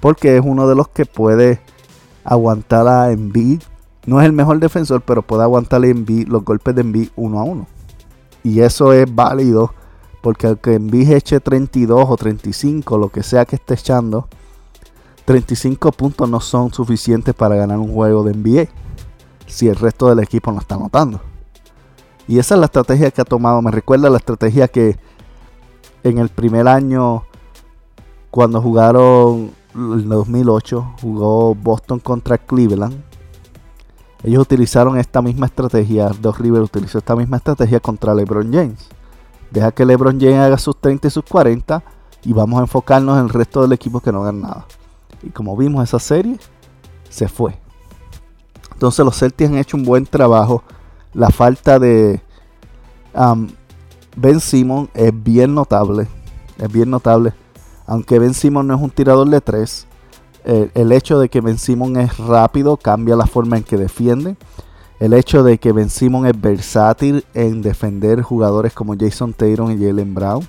Porque 0.00 0.36
es 0.36 0.42
uno 0.44 0.66
de 0.66 0.74
los 0.74 0.88
que 0.88 1.06
puede 1.06 1.60
aguantar 2.24 2.88
a 2.88 3.12
Embiid. 3.12 3.62
No 4.06 4.20
es 4.20 4.26
el 4.26 4.32
mejor 4.32 4.58
defensor, 4.58 5.02
pero 5.02 5.22
puede 5.22 5.42
aguantar 5.42 5.82
a 5.84 5.86
los 5.86 6.44
golpes 6.44 6.74
de 6.74 6.80
Embiid 6.80 7.10
uno 7.16 7.38
a 7.38 7.44
uno. 7.44 7.66
Y 8.42 8.60
eso 8.60 8.92
es 8.92 9.12
válido. 9.14 9.74
Porque 10.22 10.46
aunque 10.48 10.74
Embiid 10.74 11.12
eche 11.12 11.40
32 11.40 12.06
o 12.08 12.16
35, 12.16 12.98
lo 12.98 13.08
que 13.08 13.22
sea 13.22 13.44
que 13.44 13.56
esté 13.56 13.74
echando, 13.74 14.28
35 15.24 15.92
puntos 15.92 16.28
no 16.28 16.40
son 16.40 16.72
suficientes 16.72 17.34
para 17.34 17.54
ganar 17.54 17.78
un 17.78 17.92
juego 17.94 18.22
de 18.24 18.34
NBA. 18.34 18.70
Si 19.46 19.68
el 19.68 19.76
resto 19.76 20.08
del 20.08 20.20
equipo 20.20 20.52
no 20.52 20.60
está 20.60 20.76
notando. 20.76 21.20
Y 22.28 22.38
esa 22.38 22.54
es 22.54 22.60
la 22.60 22.66
estrategia 22.66 23.10
que 23.10 23.20
ha 23.20 23.24
tomado. 23.24 23.60
Me 23.62 23.70
recuerda 23.70 24.10
la 24.10 24.18
estrategia 24.18 24.68
que 24.68 24.96
en 26.04 26.18
el 26.18 26.28
primer 26.28 26.68
año, 26.68 27.24
cuando 28.30 28.62
jugaron 28.62 29.50
en 29.74 30.08
2008, 30.08 30.96
jugó 31.00 31.54
Boston 31.54 31.98
contra 32.00 32.38
Cleveland. 32.38 33.02
Ellos 34.22 34.42
utilizaron 34.42 34.98
esta 34.98 35.22
misma 35.22 35.46
estrategia. 35.46 36.10
Dos 36.20 36.38
River 36.38 36.62
utilizó 36.62 36.98
esta 36.98 37.16
misma 37.16 37.38
estrategia 37.38 37.80
contra 37.80 38.14
LeBron 38.14 38.52
James. 38.52 38.88
Deja 39.50 39.72
que 39.72 39.84
LeBron 39.84 40.20
James 40.20 40.38
haga 40.38 40.58
sus 40.58 40.76
30 40.76 41.08
y 41.08 41.10
sus 41.10 41.24
40 41.24 41.82
y 42.24 42.32
vamos 42.32 42.58
a 42.60 42.62
enfocarnos 42.62 43.18
en 43.18 43.24
el 43.24 43.30
resto 43.30 43.62
del 43.62 43.72
equipo 43.72 44.00
que 44.00 44.12
no 44.12 44.22
hagan 44.22 44.42
nada. 44.42 44.66
Y 45.22 45.30
como 45.30 45.56
vimos 45.56 45.82
esa 45.84 45.98
serie, 45.98 46.38
se 47.08 47.28
fue. 47.28 47.58
Entonces 48.72 49.04
los 49.04 49.18
Celtics 49.18 49.50
han 49.50 49.56
hecho 49.56 49.76
un 49.76 49.84
buen 49.84 50.06
trabajo 50.06 50.62
la 51.12 51.30
falta 51.30 51.78
de 51.78 52.20
Ben 54.16 54.40
Simon 54.40 54.88
es 54.94 55.12
bien 55.22 55.54
notable. 55.54 56.06
Es 56.58 56.70
bien 56.70 56.90
notable. 56.90 57.32
Aunque 57.90 58.20
Ben 58.20 58.34
Simon 58.34 58.68
no 58.68 58.76
es 58.76 58.80
un 58.80 58.90
tirador 58.90 59.28
de 59.28 59.40
tres, 59.40 59.88
el 60.44 60.92
hecho 60.92 61.18
de 61.18 61.28
que 61.28 61.40
Ben 61.40 61.58
Simon 61.58 61.96
es 61.96 62.18
rápido 62.18 62.76
cambia 62.76 63.16
la 63.16 63.26
forma 63.26 63.56
en 63.56 63.64
que 63.64 63.76
defiende. 63.76 64.36
El 65.00 65.12
hecho 65.12 65.42
de 65.42 65.58
que 65.58 65.72
Ben 65.72 65.90
Simon 65.90 66.24
es 66.24 66.40
versátil 66.40 67.24
en 67.34 67.62
defender 67.62 68.22
jugadores 68.22 68.74
como 68.74 68.94
Jason 68.96 69.32
Taylor 69.32 69.72
y 69.72 69.84
Jalen 69.84 70.14
Brown. 70.14 70.46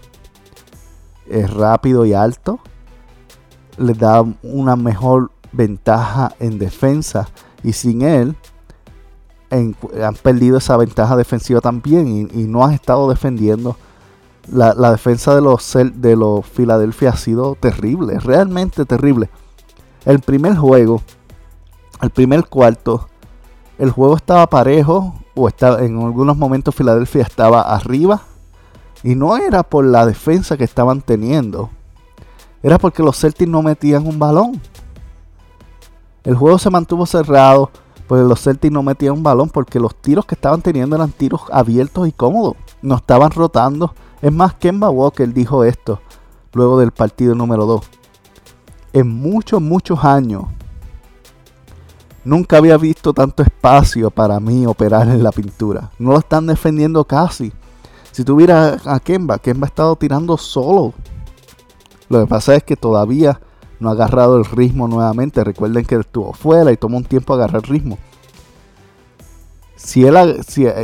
Es 1.27 1.51
rápido 1.51 2.05
y 2.05 2.13
alto. 2.13 2.59
Le 3.75 3.95
da 3.95 4.23
una 4.43 4.75
mejor 4.75 5.31
ventaja 5.51 6.35
en 6.39 6.59
defensa. 6.59 7.27
Y 7.63 7.73
sin 7.73 8.03
él, 8.03 8.35
han 9.49 10.13
perdido 10.21 10.59
esa 10.59 10.77
ventaja 10.77 11.15
defensiva 11.15 11.59
también 11.59 12.29
y, 12.31 12.43
no 12.43 12.63
han 12.63 12.73
estado 12.73 13.09
defendiendo. 13.09 13.77
La, 14.47 14.91
defensa 14.91 15.35
de 15.35 15.41
los, 15.41 15.77
de 15.93 16.15
los 16.15 16.45
Philadelphia 16.45 17.09
ha 17.09 17.17
sido 17.17 17.55
terrible, 17.55 18.19
realmente 18.19 18.85
terrible. 18.85 19.29
El 20.05 20.19
primer 20.19 20.55
juego, 20.55 21.01
el 22.01 22.09
primer 22.09 22.45
cuarto, 22.45 23.07
el 23.77 23.91
juego 23.91 24.15
estaba 24.15 24.47
parejo 24.47 25.15
o 25.35 25.47
estaba, 25.47 25.83
en 25.83 26.01
algunos 26.01 26.37
momentos 26.37 26.75
Filadelfia 26.75 27.21
estaba 27.21 27.61
arriba 27.61 28.21
y 29.03 29.15
no 29.15 29.37
era 29.37 29.63
por 29.63 29.85
la 29.85 30.05
defensa 30.05 30.57
que 30.57 30.63
estaban 30.63 31.01
teniendo, 31.01 31.69
era 32.63 32.77
porque 32.77 33.03
los 33.03 33.17
Celtics 33.19 33.49
no 33.49 33.61
metían 33.61 34.05
un 34.07 34.19
balón. 34.19 34.59
El 36.23 36.35
juego 36.35 36.59
se 36.59 36.69
mantuvo 36.69 37.05
cerrado 37.05 37.71
pues 38.11 38.23
los 38.23 38.41
Celtics 38.41 38.73
no 38.73 38.83
metían 38.83 39.13
un 39.13 39.23
balón 39.23 39.47
porque 39.47 39.79
los 39.79 39.95
tiros 39.95 40.25
que 40.25 40.35
estaban 40.35 40.61
teniendo 40.61 40.97
eran 40.97 41.13
tiros 41.13 41.43
abiertos 41.49 42.09
y 42.09 42.11
cómodos. 42.11 42.57
No 42.81 42.97
estaban 42.97 43.31
rotando. 43.31 43.93
Es 44.21 44.31
más, 44.31 44.53
Kemba 44.55 44.89
Walker 44.89 45.33
dijo 45.33 45.63
esto 45.63 45.99
luego 46.53 46.79
del 46.79 46.91
partido 46.91 47.33
número 47.33 47.65
2. 47.65 47.89
En 48.93 49.07
muchos, 49.07 49.61
muchos 49.61 50.03
años, 50.03 50.43
nunca 52.23 52.57
había 52.57 52.77
visto 52.77 53.13
tanto 53.13 53.41
espacio 53.41 54.11
para 54.11 54.39
mí 54.39 54.65
operar 54.65 55.07
en 55.07 55.23
la 55.23 55.31
pintura. 55.31 55.91
No 55.97 56.11
lo 56.11 56.19
están 56.19 56.45
defendiendo 56.45 57.03
casi. 57.05 57.51
Si 58.11 58.23
tuviera 58.23 58.77
a 58.85 58.99
Kemba, 58.99 59.39
Kemba 59.39 59.65
ha 59.65 59.69
estado 59.69 59.95
tirando 59.95 60.37
solo. 60.37 60.93
Lo 62.09 62.19
que 62.19 62.27
pasa 62.27 62.55
es 62.55 62.63
que 62.63 62.75
todavía 62.75 63.39
no 63.79 63.89
ha 63.89 63.93
agarrado 63.93 64.37
el 64.37 64.45
ritmo 64.45 64.87
nuevamente. 64.87 65.43
Recuerden 65.43 65.85
que 65.85 65.95
estuvo 65.95 66.33
fuera 66.33 66.71
y 66.71 66.77
tomó 66.77 66.97
un 66.97 67.05
tiempo 67.05 67.33
agarrar 67.33 67.63
el 67.63 67.69
ritmo. 67.69 67.97
Si 69.83 70.05
él 70.05 70.15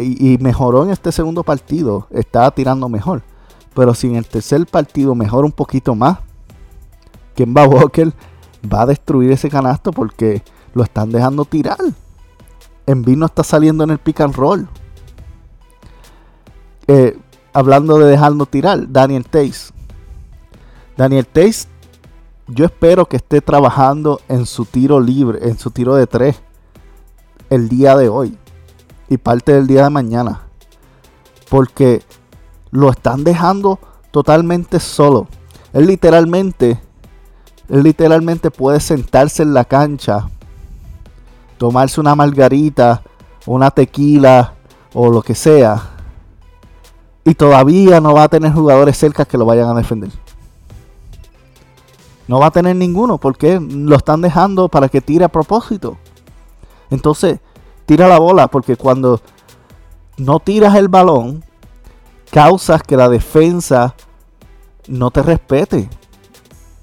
y 0.01 0.37
mejoró 0.39 0.83
en 0.83 0.89
este 0.89 1.11
segundo 1.11 1.43
partido, 1.43 2.07
estaba 2.09 2.49
tirando 2.51 2.89
mejor. 2.89 3.21
Pero 3.75 3.93
si 3.93 4.07
en 4.07 4.15
el 4.15 4.25
tercer 4.25 4.65
partido 4.65 5.13
mejora 5.13 5.45
un 5.45 5.51
poquito 5.51 5.93
más, 5.93 6.17
Kemba 7.35 7.67
Walker 7.67 8.11
va 8.73 8.81
a 8.81 8.85
destruir 8.87 9.31
ese 9.31 9.49
canasto 9.49 9.91
porque 9.91 10.41
lo 10.73 10.83
están 10.83 11.11
dejando 11.11 11.45
tirar. 11.45 11.77
En 12.87 13.03
no 13.19 13.27
está 13.27 13.43
saliendo 13.43 13.83
en 13.83 13.91
el 13.91 13.99
pick 13.99 14.21
and 14.21 14.35
roll. 14.35 14.67
Eh, 16.87 17.19
hablando 17.53 17.99
de 17.99 18.05
dejarlo 18.05 18.47
tirar, 18.47 18.91
Daniel 18.91 19.25
Tays. 19.25 19.73
Daniel 20.97 21.27
Tays 21.27 21.67
yo 22.47 22.65
espero 22.65 23.05
que 23.05 23.17
esté 23.17 23.41
trabajando 23.41 24.21
en 24.27 24.47
su 24.47 24.65
tiro 24.65 24.99
libre, 24.99 25.47
en 25.47 25.59
su 25.59 25.69
tiro 25.69 25.93
de 25.95 26.07
tres, 26.07 26.41
el 27.51 27.69
día 27.69 27.95
de 27.95 28.09
hoy 28.09 28.37
y 29.09 29.17
parte 29.17 29.53
del 29.53 29.67
día 29.67 29.83
de 29.85 29.89
mañana. 29.89 30.41
Porque 31.49 32.03
lo 32.71 32.89
están 32.89 33.23
dejando 33.23 33.79
totalmente 34.11 34.79
solo. 34.79 35.27
Él 35.73 35.87
literalmente, 35.87 36.79
él 37.69 37.83
literalmente 37.83 38.51
puede 38.51 38.79
sentarse 38.79 39.43
en 39.43 39.53
la 39.53 39.65
cancha, 39.65 40.29
tomarse 41.57 41.99
una 41.99 42.15
margarita, 42.15 43.03
una 43.45 43.71
tequila 43.71 44.53
o 44.93 45.09
lo 45.09 45.21
que 45.21 45.35
sea. 45.35 45.91
Y 47.23 47.35
todavía 47.35 47.99
no 47.99 48.13
va 48.13 48.23
a 48.23 48.29
tener 48.29 48.53
jugadores 48.53 48.97
cerca 48.97 49.25
que 49.25 49.37
lo 49.37 49.45
vayan 49.45 49.69
a 49.69 49.73
defender. 49.73 50.09
No 52.27 52.39
va 52.39 52.47
a 52.47 52.51
tener 52.51 52.75
ninguno 52.75 53.17
porque 53.17 53.59
lo 53.59 53.95
están 53.95 54.21
dejando 54.21 54.67
para 54.67 54.89
que 54.89 55.01
tire 55.01 55.25
a 55.25 55.29
propósito. 55.29 55.97
Entonces, 56.89 57.39
tira 57.87 58.07
la 58.07 58.19
bola 58.19 58.49
porque 58.49 58.75
cuando 58.75 59.21
no 60.17 60.39
tiras 60.39 60.75
el 60.75 60.89
balón, 60.89 61.43
causas 62.29 62.83
que 62.83 62.97
la 62.97 63.09
defensa 63.09 63.95
no 64.87 65.09
te 65.09 65.23
respete 65.23 65.89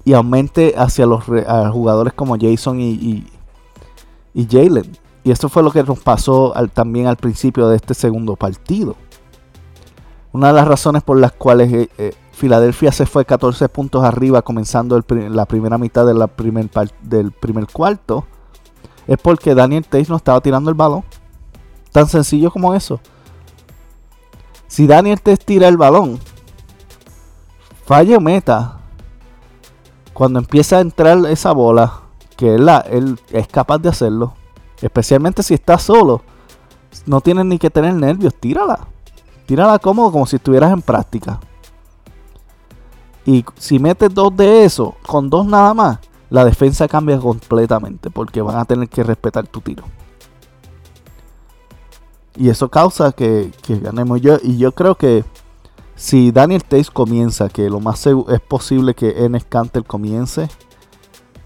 y 0.03 0.13
aumente 0.13 0.73
hacia 0.77 1.05
los 1.05 1.23
jugadores 1.23 2.13
como 2.13 2.37
Jason 2.39 2.81
y, 2.81 3.27
y, 4.33 4.47
Jalen. 4.49 4.97
Y 5.23 5.31
esto 5.31 5.47
fue 5.47 5.63
lo 5.63 5.71
que 5.71 5.83
nos 5.83 5.99
pasó 5.99 6.53
también 6.73 7.07
al 7.07 7.17
principio 7.17 7.67
de 7.67 7.77
este 7.77 7.93
segundo 7.93 8.35
partido. 8.35 8.95
Una 10.31 10.47
de 10.47 10.53
las 10.53 10.67
razones 10.67 11.03
por 11.03 11.19
las 11.19 11.31
cuales 11.31 11.71
eh, 11.71 11.89
eh, 11.97 12.13
Filadelfia 12.33 12.91
se 12.91 13.05
fue 13.05 13.25
14 13.25 13.69
puntos 13.69 14.03
arriba 14.03 14.41
comenzando 14.41 15.01
la 15.07 15.45
primera 15.45 15.77
mitad 15.77 16.05
primer, 16.35 16.69
del 17.01 17.31
primer 17.31 17.67
cuarto. 17.67 18.25
Es 19.07 19.17
porque 19.17 19.55
Daniel 19.55 19.85
Tays 19.85 20.09
no 20.09 20.15
estaba 20.15 20.41
tirando 20.41 20.69
el 20.69 20.75
balón. 20.75 21.03
Tan 21.91 22.07
sencillo 22.07 22.51
como 22.51 22.73
eso. 22.73 22.99
Si 24.67 24.87
Daniel 24.87 25.21
Tays 25.21 25.39
tira 25.39 25.67
el 25.67 25.77
balón, 25.77 26.19
falla 27.85 28.19
meta. 28.19 28.79
Cuando 30.13 30.39
empieza 30.39 30.77
a 30.77 30.81
entrar 30.81 31.25
esa 31.27 31.51
bola, 31.51 32.01
que 32.35 32.55
él, 32.55 32.69
él 32.89 33.19
es 33.31 33.47
capaz 33.47 33.77
de 33.79 33.89
hacerlo, 33.89 34.33
especialmente 34.81 35.43
si 35.43 35.53
está 35.53 35.77
solo, 35.77 36.21
no 37.05 37.21
tienes 37.21 37.45
ni 37.45 37.59
que 37.59 37.69
tener 37.69 37.93
nervios, 37.93 38.33
tírala. 38.35 38.87
Tírala 39.45 39.77
cómodo 39.79 40.11
como 40.11 40.25
si 40.25 40.37
estuvieras 40.37 40.71
en 40.71 40.81
práctica. 40.81 41.39
Y 43.25 43.45
si 43.57 43.79
metes 43.79 44.13
dos 44.13 44.35
de 44.35 44.65
eso, 44.65 44.95
con 45.05 45.29
dos 45.29 45.45
nada 45.45 45.73
más, 45.73 45.99
la 46.29 46.45
defensa 46.45 46.87
cambia 46.87 47.19
completamente 47.19 48.09
porque 48.09 48.41
van 48.41 48.57
a 48.57 48.65
tener 48.65 48.89
que 48.89 49.03
respetar 49.03 49.47
tu 49.47 49.61
tiro. 49.61 49.83
Y 52.37 52.49
eso 52.49 52.69
causa 52.69 53.11
que, 53.11 53.51
ganemos 53.67 54.21
yo. 54.21 54.37
Y 54.41 54.57
yo 54.57 54.73
creo 54.73 54.95
que 54.95 55.23
si 55.95 56.31
Daniel 56.31 56.63
Tays 56.63 56.91
comienza, 56.91 57.49
que 57.49 57.69
lo 57.69 57.79
más 57.79 58.05
es 58.05 58.41
posible 58.41 58.93
que 58.93 59.25
Enes 59.25 59.45
Canter 59.45 59.83
comience. 59.85 60.49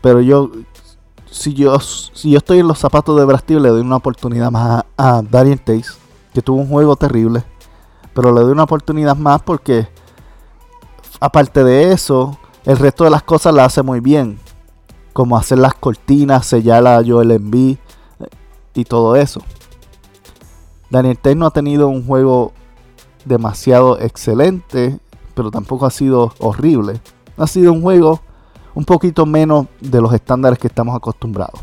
Pero 0.01 0.21
yo, 0.21 0.49
si 1.29 1.53
yo, 1.53 1.79
si 1.79 2.31
yo 2.31 2.37
estoy 2.37 2.59
en 2.59 2.67
los 2.67 2.79
zapatos 2.79 3.17
de 3.17 3.25
Brad 3.25 3.43
le 3.47 3.69
doy 3.69 3.81
una 3.81 3.97
oportunidad 3.97 4.49
más 4.49 4.85
a, 4.97 5.21
Daniel 5.29 5.61
Tays, 5.61 5.97
que 6.33 6.41
tuvo 6.41 6.57
un 6.57 6.69
juego 6.69 6.95
terrible. 6.95 7.43
Pero 8.13 8.33
le 8.33 8.41
doy 8.41 8.51
una 8.51 8.63
oportunidad 8.63 9.15
más 9.15 9.41
porque, 9.43 9.87
aparte 11.19 11.63
de 11.63 11.91
eso, 11.91 12.37
el 12.65 12.77
resto 12.77 13.03
de 13.03 13.11
las 13.11 13.21
cosas 13.21 13.53
la 13.53 13.65
hace 13.65 13.83
muy 13.83 13.99
bien. 13.99 14.39
Como 15.13 15.37
hacer 15.37 15.57
las 15.57 15.73
cortinas, 15.73 16.45
sellar 16.45 16.85
a 16.87 17.01
Joel 17.05 17.31
Embiid 17.31 17.77
y 18.73 18.83
todo 18.85 19.15
eso. 19.15 19.41
Daniel 20.89 21.17
Tays 21.17 21.35
no 21.35 21.45
ha 21.45 21.51
tenido 21.51 21.87
un 21.87 22.05
juego 22.05 22.53
demasiado 23.25 23.99
excelente, 23.99 24.99
pero 25.35 25.51
tampoco 25.51 25.85
ha 25.85 25.91
sido 25.91 26.33
horrible. 26.39 27.01
Ha 27.37 27.47
sido 27.47 27.71
un 27.73 27.81
juego 27.81 28.21
un 28.73 28.85
poquito 28.85 29.25
menos 29.25 29.67
de 29.81 30.01
los 30.01 30.13
estándares 30.13 30.57
que 30.59 30.67
estamos 30.67 30.95
acostumbrados. 30.95 31.61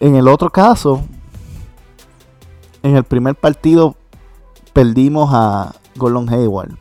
En 0.00 0.14
el 0.14 0.28
otro 0.28 0.50
caso, 0.50 1.02
en 2.82 2.96
el 2.96 3.04
primer 3.04 3.34
partido 3.34 3.96
perdimos 4.72 5.30
a 5.32 5.74
Gordon 5.96 6.28
Hayward. 6.28 6.78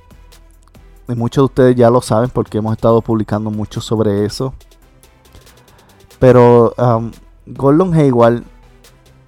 Y 1.08 1.16
muchos 1.16 1.42
de 1.42 1.46
ustedes 1.46 1.76
ya 1.76 1.90
lo 1.90 2.02
saben 2.02 2.30
porque 2.30 2.58
hemos 2.58 2.74
estado 2.74 3.02
publicando 3.02 3.50
mucho 3.50 3.80
sobre 3.80 4.26
eso. 4.26 4.54
Pero 6.20 6.74
um, 6.78 7.12
Gordon 7.46 7.94
Hayward 7.94 8.44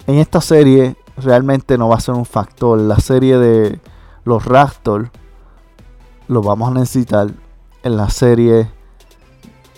en 0.06 0.16
esta 0.16 0.40
serie 0.40 0.96
realmente 1.16 1.78
no 1.78 1.88
va 1.88 1.96
a 1.96 2.00
ser 2.00 2.14
un 2.14 2.24
factor. 2.24 2.78
La 2.78 2.98
serie 2.98 3.38
de 3.38 3.80
los 4.24 4.44
Raptors 4.44 5.10
lo 6.28 6.42
vamos 6.42 6.70
a 6.70 6.74
necesitar. 6.74 7.30
En 7.82 7.96
la 7.96 8.10
serie 8.10 8.70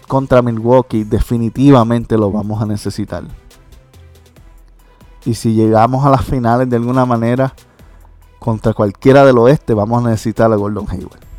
contra 0.09 0.42
Milwaukee 0.42 1.04
definitivamente 1.04 2.18
lo 2.18 2.32
vamos 2.32 2.61
a 2.61 2.66
necesitar. 2.66 3.25
Y 5.25 5.35
si 5.35 5.54
llegamos 5.54 6.04
a 6.04 6.11
las 6.11 6.25
finales 6.25 6.68
de 6.68 6.76
alguna 6.76 7.06
manera 7.06 7.54
contra 8.40 8.73
cualquiera 8.73 9.25
del 9.25 9.38
oeste, 9.38 9.73
vamos 9.73 10.04
a 10.04 10.09
necesitar 10.11 10.52
a 10.52 10.56
Gordon 10.56 10.87
Hayward. 10.90 11.31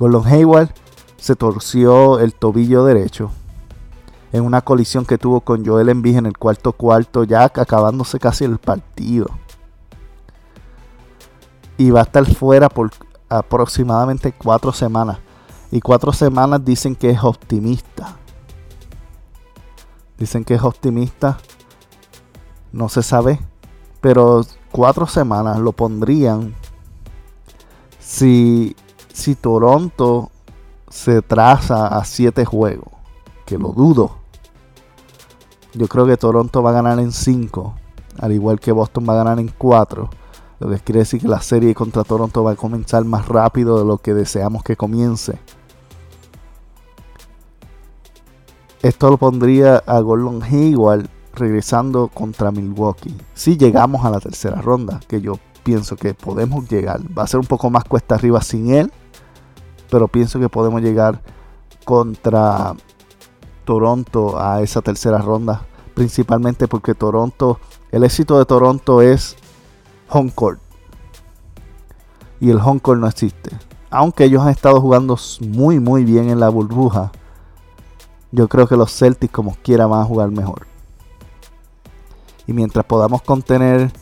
Gordon 0.00 0.26
Hayward 0.26 0.70
se 1.18 1.36
torció 1.36 2.18
el 2.20 2.32
tobillo 2.32 2.86
derecho 2.86 3.30
en 4.32 4.44
una 4.44 4.62
colisión 4.62 5.04
que 5.04 5.18
tuvo 5.18 5.42
con 5.42 5.64
Joel 5.66 5.90
Embiid 5.90 6.16
en 6.16 6.26
el 6.26 6.38
cuarto 6.38 6.72
cuarto, 6.72 7.24
ya 7.24 7.44
acabándose 7.44 8.18
casi 8.18 8.44
el 8.44 8.56
partido. 8.56 9.26
Y 11.76 11.90
va 11.90 12.00
a 12.00 12.04
estar 12.04 12.24
fuera 12.24 12.70
por 12.70 12.90
aproximadamente 13.28 14.32
cuatro 14.32 14.72
semanas. 14.72 15.18
Y 15.70 15.80
cuatro 15.80 16.12
semanas 16.14 16.64
dicen 16.64 16.96
que 16.96 17.10
es 17.10 17.22
optimista. 17.22 18.16
Dicen 20.16 20.44
que 20.44 20.54
es 20.54 20.62
optimista. 20.62 21.38
No 22.72 22.88
se 22.88 23.02
sabe. 23.02 23.38
Pero 24.00 24.46
cuatro 24.70 25.06
semanas 25.06 25.58
lo 25.58 25.72
pondrían 25.72 26.54
si, 27.98 28.76
si 29.12 29.34
Toronto 29.34 30.30
se 30.88 31.22
traza 31.22 31.86
a 31.86 32.04
siete 32.04 32.44
juegos. 32.44 32.92
Que 33.46 33.58
lo 33.58 33.68
dudo. 33.68 34.16
Yo 35.72 35.86
creo 35.86 36.06
que 36.06 36.16
Toronto 36.16 36.62
va 36.62 36.70
a 36.70 36.74
ganar 36.74 36.98
en 36.98 37.12
5, 37.12 37.74
al 38.18 38.32
igual 38.32 38.58
que 38.58 38.72
Boston 38.72 39.06
va 39.08 39.14
a 39.14 39.16
ganar 39.16 39.38
en 39.38 39.48
4. 39.56 40.10
Lo 40.58 40.68
que 40.68 40.78
quiere 40.80 41.00
decir 41.00 41.20
que 41.20 41.28
la 41.28 41.40
serie 41.40 41.74
contra 41.74 42.04
Toronto 42.04 42.42
va 42.42 42.52
a 42.52 42.56
comenzar 42.56 43.04
más 43.04 43.28
rápido 43.28 43.78
de 43.78 43.84
lo 43.84 43.98
que 43.98 44.14
deseamos 44.14 44.62
que 44.62 44.76
comience. 44.76 45.38
Esto 48.82 49.10
lo 49.10 49.16
pondría 49.16 49.76
a 49.76 50.00
Gordon 50.00 50.42
Hayward 50.42 51.08
regresando 51.34 52.08
contra 52.08 52.50
Milwaukee. 52.50 53.16
Si 53.34 53.56
llegamos 53.56 54.04
a 54.04 54.10
la 54.10 54.20
tercera 54.20 54.60
ronda, 54.60 55.00
que 55.06 55.20
yo 55.20 55.34
pienso 55.62 55.96
que 55.96 56.14
podemos 56.14 56.68
llegar. 56.68 57.00
Va 57.16 57.24
a 57.24 57.26
ser 57.26 57.40
un 57.40 57.46
poco 57.46 57.70
más 57.70 57.84
cuesta 57.84 58.14
arriba 58.14 58.40
sin 58.42 58.72
él, 58.72 58.92
pero 59.90 60.08
pienso 60.08 60.40
que 60.40 60.48
podemos 60.48 60.82
llegar 60.82 61.22
contra 61.84 62.74
Toronto 63.64 64.40
a 64.40 64.62
esa 64.62 64.82
tercera 64.82 65.18
ronda. 65.18 65.66
Principalmente 65.94 66.68
porque 66.68 66.94
Toronto, 66.94 67.58
el 67.90 68.04
éxito 68.04 68.38
de 68.38 68.44
Toronto 68.44 69.02
es 69.02 69.36
home 70.08 70.32
court. 70.34 70.60
Y 72.40 72.50
el 72.50 72.58
home 72.58 72.80
court 72.80 73.00
no 73.00 73.06
existe. 73.06 73.50
Aunque 73.90 74.24
ellos 74.24 74.42
han 74.42 74.50
estado 74.50 74.80
jugando 74.80 75.18
muy 75.40 75.80
muy 75.80 76.04
bien 76.04 76.30
en 76.30 76.40
la 76.40 76.48
burbuja. 76.48 77.12
Yo 78.32 78.48
creo 78.48 78.66
que 78.68 78.76
los 78.76 78.96
Celtics 78.96 79.32
como 79.32 79.56
quiera 79.62 79.86
van 79.86 80.02
a 80.02 80.04
jugar 80.04 80.30
mejor. 80.30 80.66
Y 82.46 82.52
mientras 82.52 82.84
podamos 82.86 83.22
contener 83.22 83.92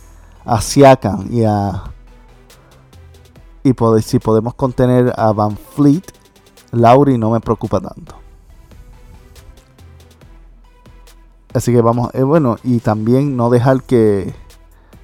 a 0.49 0.63
Siakam 0.63 1.29
y 1.31 1.45
a... 1.45 1.85
Y 3.63 3.75
si 4.01 4.19
podemos 4.19 4.55
contener 4.55 5.13
a 5.15 5.33
Van 5.33 5.59
Fleet, 5.59 6.05
Lauri 6.73 7.19
no 7.19 7.31
me 7.31 7.41
preocupa 7.41 7.81
tanto. 7.81 8.15
Así 11.53 11.71
que 11.71 11.83
vamos, 11.83 12.15
eh, 12.15 12.23
bueno, 12.23 12.57
y 12.65 12.79
también 12.79 13.37
no 13.37 13.51
dejar 13.51 13.83
que, 13.83 14.35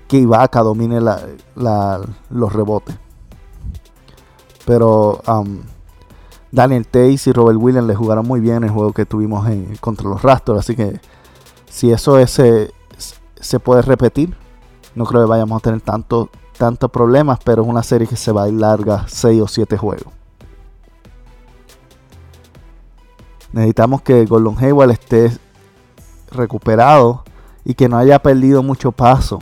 que 0.09 0.17
Ibaka 0.19 0.63
domine 0.63 1.01
los 1.03 2.53
rebotes. 2.53 2.97
Pero 4.65 5.21
um, 5.27 5.61
Daniel 6.53 6.87
Tays 6.87 7.27
y 7.27 7.33
Robert 7.33 7.59
Williams 7.61 7.89
le 7.89 7.95
jugaron 7.95 8.27
muy 8.27 8.41
bien 8.41 8.65
el 8.65 8.71
juego 8.71 8.95
que 8.95 9.05
tuvimos 9.05 9.47
contra 9.81 10.09
los 10.09 10.23
Raptors. 10.23 10.61
Así 10.61 10.75
que 10.75 11.01
si 11.69 11.91
eso 11.91 12.19
es, 12.19 12.41
se 13.41 13.61
puede 13.61 13.83
repetir, 13.83 14.35
no 14.95 15.05
creo 15.05 15.23
que 15.23 15.29
vayamos 15.29 15.59
a 15.59 15.61
tener 15.61 15.81
tantos 15.81 16.29
tantos 16.57 16.91
problemas, 16.91 17.39
pero 17.45 17.63
es 17.63 17.69
una 17.69 17.83
serie 17.83 18.07
que 18.07 18.17
se 18.17 18.33
va 18.33 18.45
a 18.45 18.49
ir 18.49 18.55
larga 18.55 19.05
6 19.09 19.43
o 19.43 19.49
7 19.49 19.77
juegos. 19.77 20.13
Necesitamos 23.53 24.03
que 24.03 24.25
Gordon 24.25 24.57
Hayward 24.59 24.91
esté 24.91 25.31
recuperado 26.31 27.23
y 27.65 27.75
que 27.75 27.89
no 27.89 27.99
haya 27.99 28.19
perdido 28.21 28.63
mucho 28.63 28.93
paso. 28.93 29.39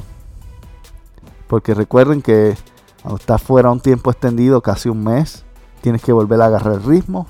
Porque 1.47 1.75
recuerden 1.75 2.21
que 2.21 2.57
cuando 3.03 3.19
estás 3.19 3.43
fuera 3.43 3.71
un 3.71 3.81
tiempo 3.81 4.11
extendido, 4.11 4.61
casi 4.61 4.89
un 4.89 5.03
mes, 5.03 5.45
tienes 5.81 6.03
que 6.03 6.13
volver 6.13 6.41
a 6.43 6.47
agarrar 6.47 6.75
el 6.75 6.83
ritmo. 6.83 7.27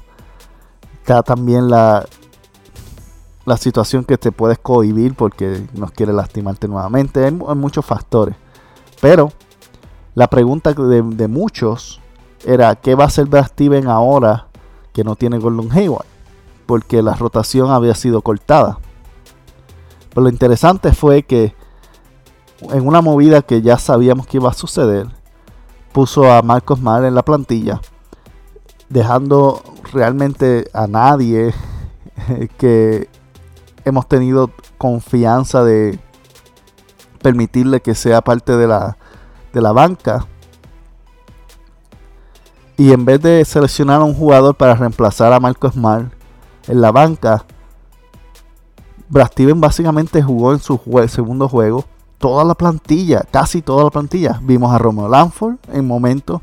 Está 0.95 1.23
también 1.23 1.69
la, 1.69 2.05
la 3.45 3.57
situación 3.57 4.05
que 4.05 4.19
te 4.19 4.33
puedes 4.33 4.59
cohibir 4.59 5.15
porque 5.15 5.67
no 5.75 5.89
quiere 5.89 6.13
lastimarte 6.13 6.69
nuevamente. 6.69 7.25
Hay, 7.25 7.33
muchos 7.33 7.85
factores. 7.85 8.37
Pero 9.01 9.33
la 10.15 10.29
pregunta 10.29 10.73
de, 10.73 11.03
de, 11.03 11.29
muchos 11.29 12.01
era: 12.45 12.77
¿qué 12.77 12.95
va 12.95 13.05
a 13.05 13.07
hacer 13.09 13.27
Brad 13.27 13.47
Steven 13.47 13.89
ahora 13.89 14.47
que 14.93 15.05
no 15.05 15.17
tiene 15.17 15.39
Gordon 15.39 15.71
Hayward? 15.73 16.07
Porque 16.67 17.03
la 17.03 17.15
rotación 17.15 17.71
había 17.71 17.95
sido 17.95 18.23
cortada. 18.23 18.79
Pero 20.11 20.23
lo 20.23 20.29
interesante 20.29 20.93
fue 20.93 21.23
que 21.23 21.55
en 22.61 22.87
una 22.87 23.01
movida 23.01 23.43
que 23.43 23.63
ya 23.63 23.79
sabíamos 23.79 24.27
que 24.27 24.37
iba 24.37 24.51
a 24.51 24.55
suceder, 24.55 25.09
puso 25.93 26.31
a 26.31 26.43
Marcos 26.43 26.81
Mar 26.81 27.05
en 27.05 27.15
la 27.15 27.23
plantilla, 27.23 27.81
dejando 28.89 29.63
realmente 29.93 30.69
a 30.73 30.87
nadie 30.87 31.53
que 32.59 33.09
hemos 33.85 34.09
tenido 34.09 34.51
confianza 34.79 35.65
de 35.65 35.99
permitirle 37.23 37.81
que 37.81 37.95
sea 37.95 38.21
parte 38.21 38.57
de 38.57 38.67
la, 38.67 38.97
de 39.53 39.61
la 39.61 39.73
banca. 39.73 40.27
Y 42.77 42.93
en 42.93 43.05
vez 43.05 43.21
de 43.23 43.45
seleccionar 43.45 44.01
a 44.01 44.05
un 44.05 44.15
jugador 44.15 44.57
para 44.57 44.75
reemplazar 44.75 45.33
a 45.33 45.41
Marcos 45.41 45.77
Mar 45.77 46.11
en 46.67 46.81
la 46.81 46.91
banca, 46.91 47.45
Brad 49.09 49.29
Steven 49.29 49.61
básicamente 49.61 50.23
jugó 50.23 50.53
en 50.53 50.59
su 50.59 50.81
segundo 51.09 51.49
juego 51.49 51.85
toda 52.19 52.45
la 52.45 52.55
plantilla, 52.55 53.27
casi 53.31 53.63
toda 53.63 53.85
la 53.85 53.91
plantilla. 53.91 54.41
Vimos 54.43 54.73
a 54.73 54.79
Romeo 54.79 55.09
Lanford 55.09 55.57
en 55.73 55.87
momento, 55.87 56.41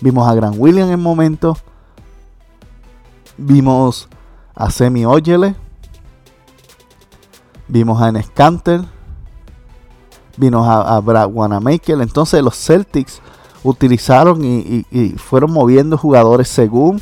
vimos 0.00 0.26
a 0.26 0.34
Grant 0.34 0.56
Williams 0.58 0.92
en 0.92 1.02
momento, 1.02 1.56
vimos 3.36 4.08
a 4.54 4.70
Semi 4.70 5.04
Oyele, 5.04 5.54
vimos 7.68 8.00
a 8.00 8.08
Enes 8.08 8.28
Canter, 8.30 8.80
vimos 10.36 10.66
a, 10.66 10.98
Brad 11.00 11.30
Wanamaker. 11.30 12.00
Entonces 12.00 12.42
los 12.42 12.56
Celtics 12.56 13.20
utilizaron 13.62 14.44
y, 14.44 14.84
fueron 15.18 15.52
moviendo 15.52 15.96
jugadores 15.96 16.48
según. 16.48 17.00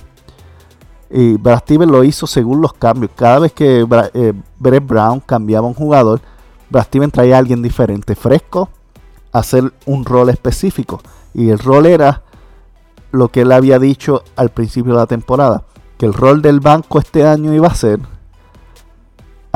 Y 1.08 1.36
Brad 1.36 1.60
Stevens 1.60 1.92
lo 1.92 2.02
hizo 2.02 2.26
según 2.26 2.60
los 2.60 2.72
cambios. 2.72 3.12
Cada 3.14 3.38
vez 3.38 3.52
que 3.52 3.86
eh, 4.14 4.32
Brett 4.58 4.86
Brown 4.86 5.20
cambiaba 5.20 5.66
un 5.66 5.74
jugador, 5.74 6.20
Brad 6.68 6.84
Stevens 6.84 7.12
traía 7.12 7.36
a 7.36 7.38
alguien 7.38 7.62
diferente, 7.62 8.16
fresco, 8.16 8.68
a 9.32 9.38
hacer 9.38 9.72
un 9.86 10.04
rol 10.04 10.30
específico. 10.30 11.00
Y 11.32 11.50
el 11.50 11.60
rol 11.60 11.86
era 11.86 12.22
lo 13.12 13.28
que 13.28 13.42
él 13.42 13.52
había 13.52 13.78
dicho 13.78 14.24
al 14.34 14.50
principio 14.50 14.94
de 14.94 14.98
la 14.98 15.06
temporada, 15.06 15.62
que 15.96 16.06
el 16.06 16.12
rol 16.12 16.42
del 16.42 16.58
banco 16.60 16.98
este 16.98 17.24
año 17.24 17.54
iba 17.54 17.68
a 17.68 17.74
ser 17.74 18.00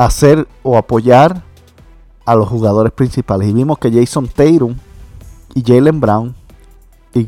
hacer 0.05 0.47
o 0.63 0.77
apoyar 0.77 1.43
a 2.25 2.35
los 2.35 2.49
jugadores 2.49 2.91
principales. 2.91 3.49
Y 3.49 3.53
vimos 3.53 3.77
que 3.77 3.91
Jason 3.91 4.27
Tatum 4.27 4.75
y 5.53 5.63
Jalen 5.63 5.99
Brown 5.99 6.35
y 7.13 7.27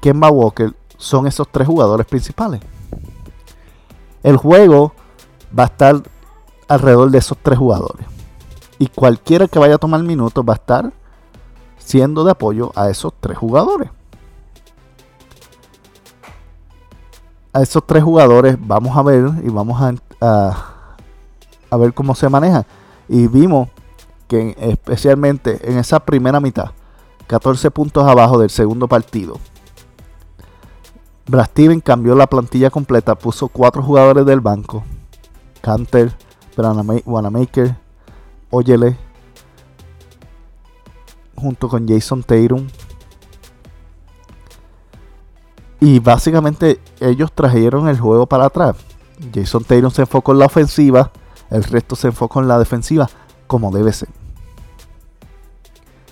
Kemba 0.00 0.30
Walker 0.30 0.74
son 0.96 1.26
esos 1.26 1.48
tres 1.50 1.66
jugadores 1.66 2.06
principales. 2.06 2.60
El 4.22 4.36
juego 4.36 4.92
va 5.56 5.64
a 5.64 5.66
estar 5.66 6.02
alrededor 6.68 7.10
de 7.10 7.18
esos 7.18 7.38
tres 7.42 7.58
jugadores. 7.58 8.06
Y 8.78 8.88
cualquiera 8.88 9.48
que 9.48 9.58
vaya 9.58 9.76
a 9.76 9.78
tomar 9.78 10.02
minutos 10.02 10.44
va 10.46 10.54
a 10.54 10.56
estar 10.56 10.92
siendo 11.78 12.24
de 12.24 12.32
apoyo 12.32 12.72
a 12.74 12.90
esos 12.90 13.12
tres 13.20 13.38
jugadores. 13.38 13.90
A 17.56 17.62
esos 17.62 17.82
tres 17.86 18.04
jugadores 18.04 18.58
vamos 18.60 18.94
a 18.98 19.02
ver 19.02 19.30
y 19.42 19.48
vamos 19.48 19.80
a, 19.80 19.94
a, 21.70 21.76
ver 21.78 21.94
cómo 21.94 22.14
se 22.14 22.28
manejan. 22.28 22.66
Y 23.08 23.28
vimos 23.28 23.70
que 24.28 24.54
especialmente 24.60 25.58
en 25.62 25.78
esa 25.78 25.98
primera 26.00 26.38
mitad, 26.38 26.72
14 27.26 27.70
puntos 27.70 28.06
abajo 28.06 28.38
del 28.38 28.50
segundo 28.50 28.88
partido, 28.88 29.38
Brad 31.26 31.48
cambió 31.82 32.14
la 32.14 32.26
plantilla 32.26 32.68
completa, 32.68 33.14
puso 33.14 33.48
cuatro 33.48 33.82
jugadores 33.82 34.26
del 34.26 34.42
banco. 34.42 34.84
Canter, 35.62 36.12
Wanamaker, 37.06 37.74
Oyele, 38.50 38.98
junto 41.34 41.70
con 41.70 41.88
Jason 41.88 42.22
Tatum. 42.22 42.66
Y 45.80 45.98
básicamente 45.98 46.80
ellos 47.00 47.32
trajeron 47.32 47.88
el 47.88 47.98
juego 47.98 48.26
para 48.26 48.46
atrás. 48.46 48.76
Jason 49.34 49.64
Tatum 49.64 49.90
se 49.90 50.02
enfocó 50.02 50.32
en 50.32 50.38
la 50.38 50.46
ofensiva, 50.46 51.10
el 51.50 51.64
resto 51.64 51.96
se 51.96 52.08
enfocó 52.08 52.40
en 52.40 52.48
la 52.48 52.58
defensiva, 52.58 53.08
como 53.46 53.70
debe 53.70 53.92
ser. 53.92 54.08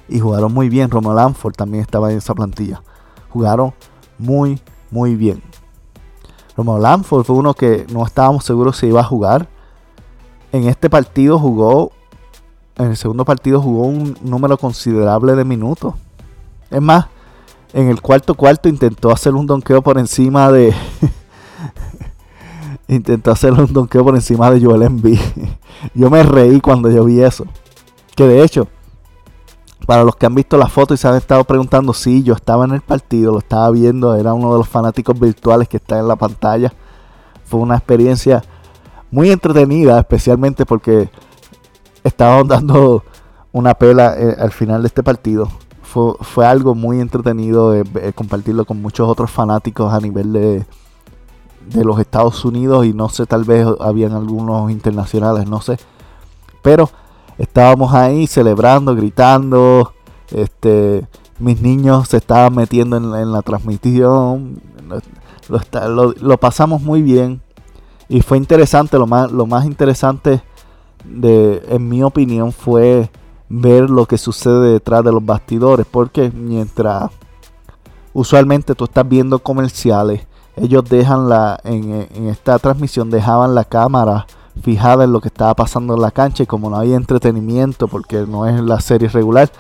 Y 0.08 0.20
jugaron 0.20 0.52
muy 0.52 0.68
bien. 0.68 0.90
Romeo 0.90 1.14
Lanford 1.14 1.54
también 1.54 1.82
estaba 1.82 2.12
en 2.12 2.18
esa 2.18 2.34
plantilla. 2.34 2.82
Jugaron 3.30 3.72
muy, 4.18 4.60
muy 4.90 5.16
bien. 5.16 5.42
Romeo 6.56 6.78
Lanford 6.78 7.24
fue 7.24 7.36
uno 7.36 7.54
que 7.54 7.86
no 7.90 8.04
estábamos 8.04 8.44
seguros 8.44 8.76
si 8.76 8.86
iba 8.86 9.00
a 9.00 9.04
jugar. 9.04 9.48
En 10.52 10.68
este 10.68 10.88
partido 10.88 11.38
jugó 11.38 11.90
en 12.76 12.86
el 12.86 12.96
segundo 12.96 13.24
partido 13.24 13.60
jugó 13.60 13.84
un 13.84 14.16
número 14.22 14.58
considerable 14.58 15.34
de 15.36 15.44
minutos. 15.44 15.94
Es 16.70 16.82
más, 16.82 17.06
en 17.74 17.88
el 17.88 18.00
cuarto 18.00 18.36
cuarto 18.36 18.68
intentó 18.68 19.10
hacer 19.10 19.34
un 19.34 19.46
donqueo 19.46 19.82
por 19.82 19.98
encima 19.98 20.50
de. 20.52 20.72
intentó 22.88 23.32
hacer 23.32 23.52
un 23.52 23.72
donqueo 23.72 24.04
por 24.04 24.14
encima 24.14 24.48
de 24.52 24.64
Joel 24.64 24.82
Embiid. 24.82 25.18
yo 25.94 26.08
me 26.08 26.22
reí 26.22 26.60
cuando 26.60 26.88
yo 26.88 27.04
vi 27.04 27.20
eso. 27.20 27.44
Que 28.14 28.28
de 28.28 28.44
hecho, 28.44 28.68
para 29.86 30.04
los 30.04 30.14
que 30.14 30.24
han 30.24 30.36
visto 30.36 30.56
la 30.56 30.68
foto 30.68 30.94
y 30.94 30.96
se 30.96 31.08
han 31.08 31.16
estado 31.16 31.42
preguntando 31.42 31.92
si 31.92 32.22
yo 32.22 32.34
estaba 32.34 32.64
en 32.64 32.70
el 32.74 32.80
partido, 32.80 33.32
lo 33.32 33.40
estaba 33.40 33.68
viendo, 33.72 34.14
era 34.14 34.34
uno 34.34 34.52
de 34.52 34.58
los 34.58 34.68
fanáticos 34.68 35.18
virtuales 35.18 35.68
que 35.68 35.78
está 35.78 35.98
en 35.98 36.06
la 36.06 36.14
pantalla. 36.14 36.72
Fue 37.44 37.58
una 37.58 37.74
experiencia 37.74 38.44
muy 39.10 39.32
entretenida, 39.32 39.98
especialmente 39.98 40.64
porque 40.64 41.10
estábamos 42.04 42.46
dando 42.46 43.02
una 43.50 43.74
pela 43.74 44.14
eh, 44.16 44.36
al 44.38 44.52
final 44.52 44.82
de 44.82 44.86
este 44.86 45.02
partido. 45.02 45.48
Fue, 46.20 46.44
algo 46.44 46.74
muy 46.74 47.00
entretenido 47.00 47.72
compartirlo 48.16 48.64
con 48.64 48.82
muchos 48.82 49.08
otros 49.08 49.30
fanáticos 49.30 49.92
a 49.92 50.00
nivel 50.00 50.32
de, 50.32 50.66
de 51.68 51.84
los 51.84 51.98
Estados 52.00 52.44
Unidos 52.44 52.84
y 52.86 52.92
no 52.92 53.08
sé, 53.08 53.26
tal 53.26 53.44
vez 53.44 53.66
habían 53.80 54.12
algunos 54.12 54.70
internacionales, 54.70 55.48
no 55.48 55.60
sé. 55.60 55.78
Pero 56.62 56.90
estábamos 57.38 57.94
ahí 57.94 58.26
celebrando, 58.26 58.94
gritando. 58.94 59.92
Este, 60.30 61.06
mis 61.38 61.60
niños 61.60 62.08
se 62.08 62.18
estaban 62.18 62.54
metiendo 62.54 62.96
en, 62.96 63.32
la 63.32 63.42
transmisión. 63.42 64.60
Lo, 65.48 66.12
lo, 66.12 66.38
pasamos 66.38 66.82
muy 66.82 67.02
bien. 67.02 67.40
Y 68.08 68.20
fue 68.22 68.36
interesante, 68.36 68.98
lo 68.98 69.06
más, 69.06 69.30
lo 69.30 69.46
más 69.46 69.64
interesante 69.64 70.42
de, 71.04 71.62
en 71.68 71.88
mi 71.88 72.02
opinión, 72.02 72.52
fue 72.52 73.10
ver 73.60 73.90
lo 73.90 74.06
que 74.06 74.18
sucede 74.18 74.72
detrás 74.72 75.04
de 75.04 75.12
los 75.12 75.24
bastidores. 75.24 75.86
Porque 75.90 76.30
mientras 76.30 77.10
usualmente 78.12 78.74
tú 78.74 78.84
estás 78.84 79.08
viendo 79.08 79.38
comerciales, 79.38 80.26
ellos 80.56 80.84
dejan 80.88 81.28
la, 81.28 81.60
en, 81.64 82.06
esta 82.28 82.58
transmisión, 82.58 83.10
dejaban 83.10 83.54
la 83.54 83.64
cámara 83.64 84.26
fijada 84.62 85.04
en 85.04 85.12
lo 85.12 85.20
que 85.20 85.28
estaba 85.28 85.54
pasando 85.54 85.94
en 85.94 86.00
la 86.00 86.12
cancha 86.12 86.44
y 86.44 86.46
como 86.46 86.70
no 86.70 86.78
hay 86.78 86.94
entretenimiento 86.94 87.88
porque 87.88 88.24
no 88.26 88.46
es 88.46 88.60
la 88.60 88.80
serie 88.80 89.08
regular, 89.08 89.50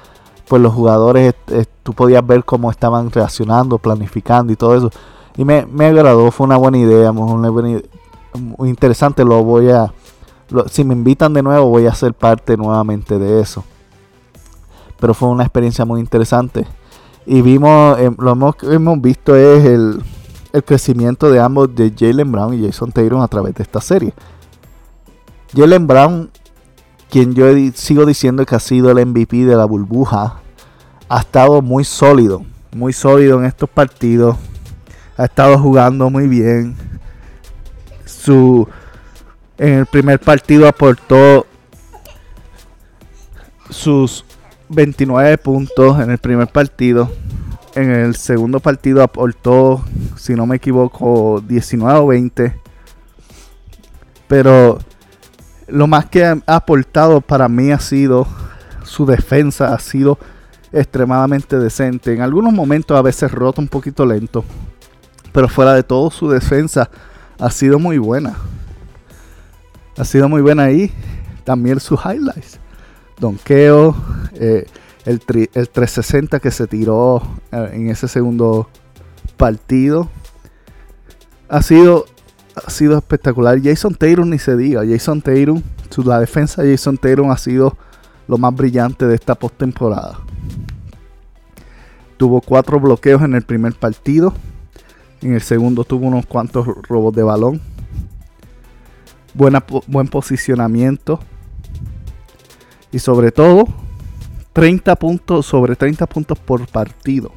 pues 0.48 0.62
los 0.62 0.72
jugadores 0.72 1.34
tú 1.82 1.92
podías 1.94 2.24
ver 2.24 2.44
cómo 2.44 2.70
estaban 2.70 3.10
reaccionando, 3.10 3.78
planificando 3.78 4.52
y 4.52 4.56
todo 4.56 4.76
eso. 4.76 4.90
Y 5.36 5.44
me, 5.44 5.66
me 5.66 5.86
agradó, 5.86 6.30
fue 6.30 6.46
una 6.46 6.56
buena 6.56 6.78
idea, 6.78 7.10
muy 7.10 8.68
interesante, 8.68 9.24
lo 9.24 9.42
voy 9.42 9.70
a 9.70 9.92
si 10.70 10.84
me 10.84 10.94
invitan 10.94 11.32
de 11.32 11.42
nuevo 11.42 11.66
voy 11.66 11.86
a 11.86 11.94
ser 11.94 12.14
parte 12.14 12.56
nuevamente 12.56 13.18
de 13.18 13.40
eso. 13.40 13.64
Pero 15.04 15.12
fue 15.12 15.28
una 15.28 15.42
experiencia 15.42 15.84
muy 15.84 16.00
interesante. 16.00 16.66
Y 17.26 17.42
vimos, 17.42 17.98
eh, 17.98 18.10
lo 18.16 18.52
que 18.54 18.72
hemos 18.72 18.98
visto 19.02 19.36
es 19.36 19.62
el, 19.62 20.02
crecimiento 20.64 21.30
de 21.30 21.40
ambos, 21.40 21.74
de 21.74 21.92
Jalen 21.94 22.32
Brown 22.32 22.54
y 22.54 22.64
Jason 22.64 22.90
Taylor 22.90 23.20
a 23.20 23.28
través 23.28 23.54
de 23.54 23.64
esta 23.64 23.82
serie. 23.82 24.14
Jalen 25.54 25.86
Brown, 25.86 26.30
quien 27.10 27.34
yo 27.34 27.44
sigo 27.74 28.06
diciendo 28.06 28.46
que 28.46 28.54
ha 28.54 28.58
sido 28.58 28.90
el 28.90 29.06
MVP 29.06 29.44
de 29.44 29.54
la 29.54 29.66
burbuja, 29.66 30.40
ha 31.10 31.20
estado 31.20 31.60
muy 31.60 31.84
sólido, 31.84 32.42
muy 32.74 32.94
sólido 32.94 33.38
en 33.40 33.44
estos 33.44 33.68
partidos. 33.68 34.38
Ha 35.18 35.26
estado 35.26 35.58
jugando 35.58 36.08
muy 36.08 36.28
bien. 36.28 36.76
Su 38.06 38.66
en 39.58 39.80
el 39.80 39.86
primer 39.86 40.18
partido 40.18 40.66
aportó 40.66 41.44
sus 43.68 44.24
29 44.74 45.38
puntos 45.38 46.00
en 46.00 46.10
el 46.10 46.18
primer 46.18 46.48
partido. 46.48 47.10
En 47.74 47.90
el 47.90 48.16
segundo 48.16 48.60
partido 48.60 49.02
aportó, 49.02 49.82
si 50.16 50.34
no 50.34 50.46
me 50.46 50.56
equivoco, 50.56 51.42
19 51.46 51.98
o 51.98 52.06
20. 52.08 52.54
Pero 54.28 54.78
lo 55.68 55.86
más 55.86 56.06
que 56.06 56.24
ha 56.24 56.36
aportado 56.46 57.20
para 57.20 57.48
mí 57.48 57.72
ha 57.72 57.78
sido 57.78 58.26
su 58.84 59.06
defensa, 59.06 59.74
ha 59.74 59.78
sido 59.78 60.18
extremadamente 60.72 61.58
decente. 61.58 62.14
En 62.14 62.20
algunos 62.20 62.52
momentos 62.52 62.96
a 62.96 63.02
veces 63.02 63.32
rota 63.32 63.60
un 63.60 63.68
poquito 63.68 64.06
lento. 64.06 64.44
Pero 65.32 65.48
fuera 65.48 65.74
de 65.74 65.82
todo 65.82 66.10
su 66.10 66.28
defensa 66.28 66.88
ha 67.38 67.50
sido 67.50 67.78
muy 67.78 67.98
buena 67.98 68.36
ha 69.96 70.04
sido 70.04 70.28
muy 70.28 70.42
buena 70.42 70.64
ahí. 70.64 70.92
También 71.44 71.78
sus 71.80 72.00
highlights. 72.04 72.58
Donkeo, 73.18 73.94
eh, 74.34 74.66
el, 75.04 75.20
el 75.54 75.68
360 75.68 76.40
que 76.40 76.50
se 76.50 76.66
tiró 76.66 77.22
eh, 77.52 77.70
en 77.72 77.90
ese 77.90 78.08
segundo 78.08 78.68
partido. 79.36 80.08
Ha 81.48 81.62
sido, 81.62 82.06
ha 82.54 82.70
sido 82.70 82.98
espectacular. 82.98 83.60
Jason 83.62 83.94
Tatum 83.94 84.30
ni 84.30 84.38
se 84.38 84.56
diga. 84.56 84.82
Jason 84.86 85.20
Tatum, 85.20 85.62
la 86.04 86.20
defensa 86.20 86.62
de 86.62 86.72
Jason 86.72 86.98
Tatum 86.98 87.30
ha 87.30 87.38
sido 87.38 87.76
lo 88.26 88.38
más 88.38 88.54
brillante 88.54 89.06
de 89.06 89.14
esta 89.14 89.34
postemporada. 89.34 90.18
Tuvo 92.16 92.40
cuatro 92.40 92.80
bloqueos 92.80 93.22
en 93.22 93.34
el 93.34 93.42
primer 93.42 93.74
partido. 93.74 94.34
En 95.20 95.34
el 95.34 95.42
segundo 95.42 95.84
tuvo 95.84 96.06
unos 96.06 96.26
cuantos 96.26 96.66
robos 96.88 97.14
de 97.14 97.22
balón 97.22 97.60
buena, 99.34 99.64
buen 99.86 100.08
posicionamiento 100.08 101.20
y 102.94 103.00
sobre 103.00 103.32
todo 103.32 103.66
30 104.52 104.94
puntos 104.94 105.46
sobre 105.46 105.74
30 105.74 106.06
puntos 106.06 106.38
por 106.38 106.64
partido. 106.68 107.32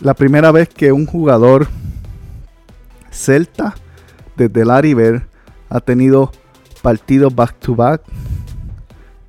La 0.00 0.14
primera 0.14 0.50
vez 0.50 0.68
que 0.68 0.90
un 0.90 1.06
jugador 1.06 1.68
celta 3.12 3.76
desde 4.36 4.64
Larry 4.64 4.94
Bird 4.94 5.22
ha 5.68 5.78
tenido 5.78 6.32
partidos 6.82 7.32
back 7.32 7.54
to 7.60 7.76
back, 7.76 8.02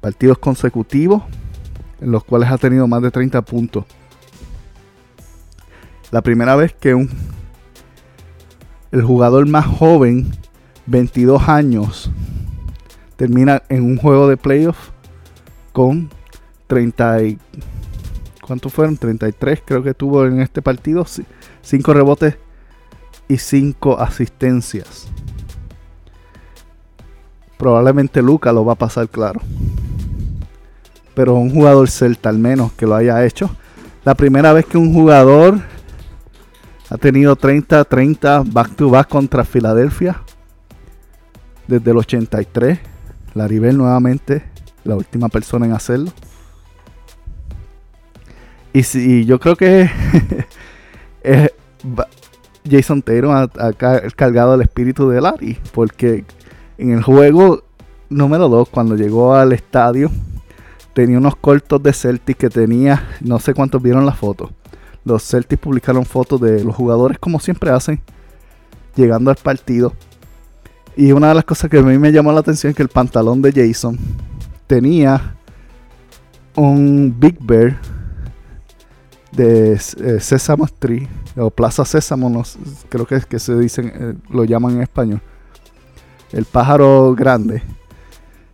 partidos 0.01 0.39
consecutivos 0.39 1.21
en 2.01 2.09
los 2.09 2.23
cuales 2.23 2.49
ha 2.49 2.57
tenido 2.57 2.87
más 2.87 3.03
de 3.03 3.11
30 3.11 3.43
puntos. 3.43 3.85
La 6.09 6.23
primera 6.23 6.55
vez 6.55 6.73
que 6.73 6.95
un 6.95 7.11
el 8.91 9.03
jugador 9.03 9.47
más 9.47 9.67
joven, 9.67 10.31
22 10.87 11.47
años, 11.47 12.09
termina 13.15 13.63
en 13.69 13.83
un 13.83 13.97
juego 13.97 14.27
de 14.27 14.37
playoff 14.37 14.89
con 15.71 16.09
30 16.67 17.23
y, 17.23 17.37
¿cuántos 18.41 18.73
fueron? 18.73 18.97
33 18.97 19.61
creo 19.65 19.83
que 19.83 19.93
tuvo 19.93 20.25
en 20.25 20.41
este 20.41 20.61
partido, 20.61 21.05
5 21.61 21.93
rebotes 21.93 22.37
y 23.27 23.37
5 23.37 23.99
asistencias. 23.99 25.07
Probablemente 27.57 28.21
Luca 28.21 28.51
lo 28.51 28.65
va 28.65 28.73
a 28.73 28.77
pasar 28.77 29.07
claro. 29.09 29.41
Pero 31.13 31.35
un 31.35 31.51
jugador 31.51 31.89
celta 31.89 32.29
al 32.29 32.37
menos 32.37 32.73
que 32.73 32.85
lo 32.85 32.95
haya 32.95 33.25
hecho. 33.25 33.49
La 34.03 34.13
primera 34.13 34.51
vez 34.51 34.65
que 34.65 34.77
un 34.77 34.93
jugador 34.93 35.61
ha 36.89 36.97
tenido 36.97 37.35
30-30 37.37 38.51
back 38.51 38.75
to 38.75 38.89
back 38.89 39.07
contra 39.07 39.45
Filadelfia. 39.45 40.21
Desde 41.67 41.91
el 41.91 41.97
83. 41.97 42.94
Laribel 43.35 43.77
nuevamente 43.77 44.43
la 44.83 44.95
última 44.95 45.29
persona 45.29 45.67
en 45.67 45.73
hacerlo. 45.73 46.11
Y, 48.73 48.81
si, 48.81 49.25
yo 49.25 49.39
creo 49.39 49.55
que 49.55 49.89
Jason 52.69 53.03
Taylor 53.03 53.49
ha, 53.59 53.67
ha, 53.67 53.73
cargado 54.15 54.55
el 54.55 54.61
espíritu 54.61 55.07
de 55.09 55.21
Larry. 55.21 55.59
Porque 55.71 56.25
en 56.79 56.91
el 56.91 57.03
juego 57.03 57.63
número 58.09 58.49
2, 58.49 58.69
cuando 58.69 58.95
llegó 58.95 59.35
al 59.35 59.53
estadio, 59.53 60.09
tenía 60.93 61.19
unos 61.19 61.35
cortos 61.35 61.83
de 61.83 61.93
Celtic 61.93 62.37
que 62.37 62.49
tenía, 62.49 63.07
no 63.21 63.39
sé 63.39 63.53
cuántos 63.53 63.83
vieron 63.83 64.05
la 64.05 64.13
foto 64.13 64.49
los 65.05 65.23
Celtics 65.23 65.61
publicaron 65.61 66.03
fotos 66.03 66.41
de 66.41 66.63
los 66.63 66.75
jugadores 66.75 67.19
como 67.19 67.39
siempre 67.39 67.69
hacen, 67.69 68.01
llegando 68.95 69.29
al 69.29 69.37
partido. 69.37 69.93
Y 70.97 71.11
una 71.11 71.29
de 71.29 71.35
las 71.35 71.43
cosas 71.43 71.69
que 71.69 71.77
a 71.77 71.81
mí 71.81 71.97
me 71.97 72.11
llamó 72.11 72.31
la 72.31 72.39
atención 72.39 72.71
es 72.71 72.75
que 72.75 72.83
el 72.83 72.89
pantalón 72.89 73.41
de 73.41 73.51
Jason 73.51 73.97
tenía 74.67 75.35
un 76.55 77.13
Big 77.17 77.37
Bear 77.41 77.77
de 79.31 79.73
eh, 79.73 80.19
Sesame 80.19 80.63
Street 80.65 81.07
o 81.35 81.49
Plaza 81.49 81.83
Sésamo, 81.83 82.43
creo 82.87 83.05
que 83.05 83.15
es 83.15 83.25
que 83.25 83.39
se 83.39 83.57
dicen, 83.57 83.91
eh, 83.93 84.13
lo 84.29 84.45
llaman 84.45 84.75
en 84.75 84.81
español. 84.81 85.21
El 86.31 86.45
pájaro 86.45 87.13
grande. 87.13 87.61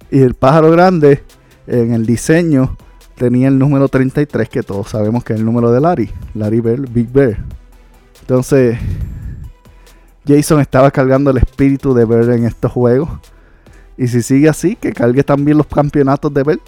Y 0.10 0.20
el 0.20 0.34
pájaro 0.34 0.72
grande 0.72 1.24
en 1.68 1.94
el 1.94 2.06
diseño 2.06 2.76
tenía 3.16 3.48
el 3.48 3.60
número 3.60 3.88
33, 3.88 4.50
que 4.50 4.64
todos 4.64 4.90
sabemos 4.90 5.24
que 5.24 5.34
es 5.34 5.40
el 5.40 5.46
número 5.46 5.72
de 5.72 5.80
Larry, 5.80 6.10
Larry 6.34 6.60
Bear, 6.60 6.90
Big 6.90 7.12
Bear. 7.12 7.38
Entonces, 8.22 8.78
Jason 10.28 10.60
estaba 10.60 10.92
cargando 10.92 11.32
el 11.32 11.38
espíritu 11.38 11.94
de 11.94 12.06
Bear 12.06 12.30
en 12.32 12.46
estos 12.46 12.72
juegos. 12.72 13.10
Y 13.98 14.08
si 14.08 14.22
sigue 14.22 14.50
así, 14.50 14.76
que 14.76 14.94
cargue 14.94 15.24
también 15.24 15.58
los 15.58 15.68
campeonatos 15.68 16.34
de 16.34 16.44
Bear. 16.44 16.60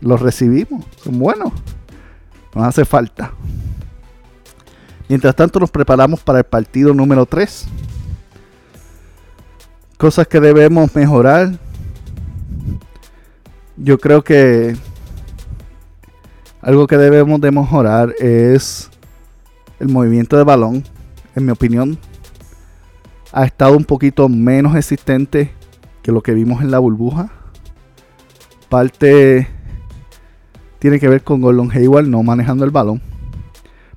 Los 0.00 0.20
recibimos, 0.20 0.84
son 1.02 1.18
buenos. 1.18 1.52
Nos 2.54 2.64
hace 2.64 2.84
falta. 2.84 3.32
Mientras 5.08 5.36
tanto, 5.36 5.60
nos 5.60 5.70
preparamos 5.70 6.20
para 6.20 6.38
el 6.38 6.44
partido 6.44 6.92
número 6.92 7.26
3. 7.26 7.66
Cosas 9.98 10.26
que 10.26 10.40
debemos 10.40 10.94
mejorar. 10.94 11.58
Yo 13.76 13.98
creo 13.98 14.24
que 14.24 14.76
algo 16.60 16.86
que 16.86 16.96
debemos 16.96 17.40
de 17.40 17.52
mejorar 17.52 18.14
es 18.18 18.90
el 19.78 19.88
movimiento 19.88 20.36
de 20.36 20.44
balón. 20.44 20.84
En 21.34 21.44
mi 21.44 21.52
opinión, 21.52 21.98
ha 23.36 23.44
estado 23.44 23.76
un 23.76 23.84
poquito 23.84 24.30
menos 24.30 24.74
existente 24.76 25.52
que 26.00 26.10
lo 26.10 26.22
que 26.22 26.32
vimos 26.32 26.62
en 26.62 26.70
la 26.70 26.78
burbuja. 26.78 27.30
Parte 28.70 29.46
tiene 30.78 30.98
que 30.98 31.06
ver 31.06 31.22
con 31.22 31.42
Gordon 31.42 31.70
Hayward 31.70 32.06
no 32.06 32.22
manejando 32.22 32.64
el 32.64 32.70
balón. 32.70 33.02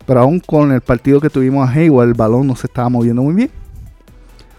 Pero 0.06 0.20
aún 0.20 0.42
con 0.42 0.74
el 0.74 0.82
partido 0.82 1.22
que 1.22 1.30
tuvimos 1.30 1.66
a 1.66 1.72
Hayward, 1.72 2.10
el 2.10 2.16
balón 2.16 2.48
no 2.48 2.56
se 2.58 2.68
estaba 2.68 2.90
moviendo 2.90 3.22
muy 3.22 3.34
bien. 3.34 3.50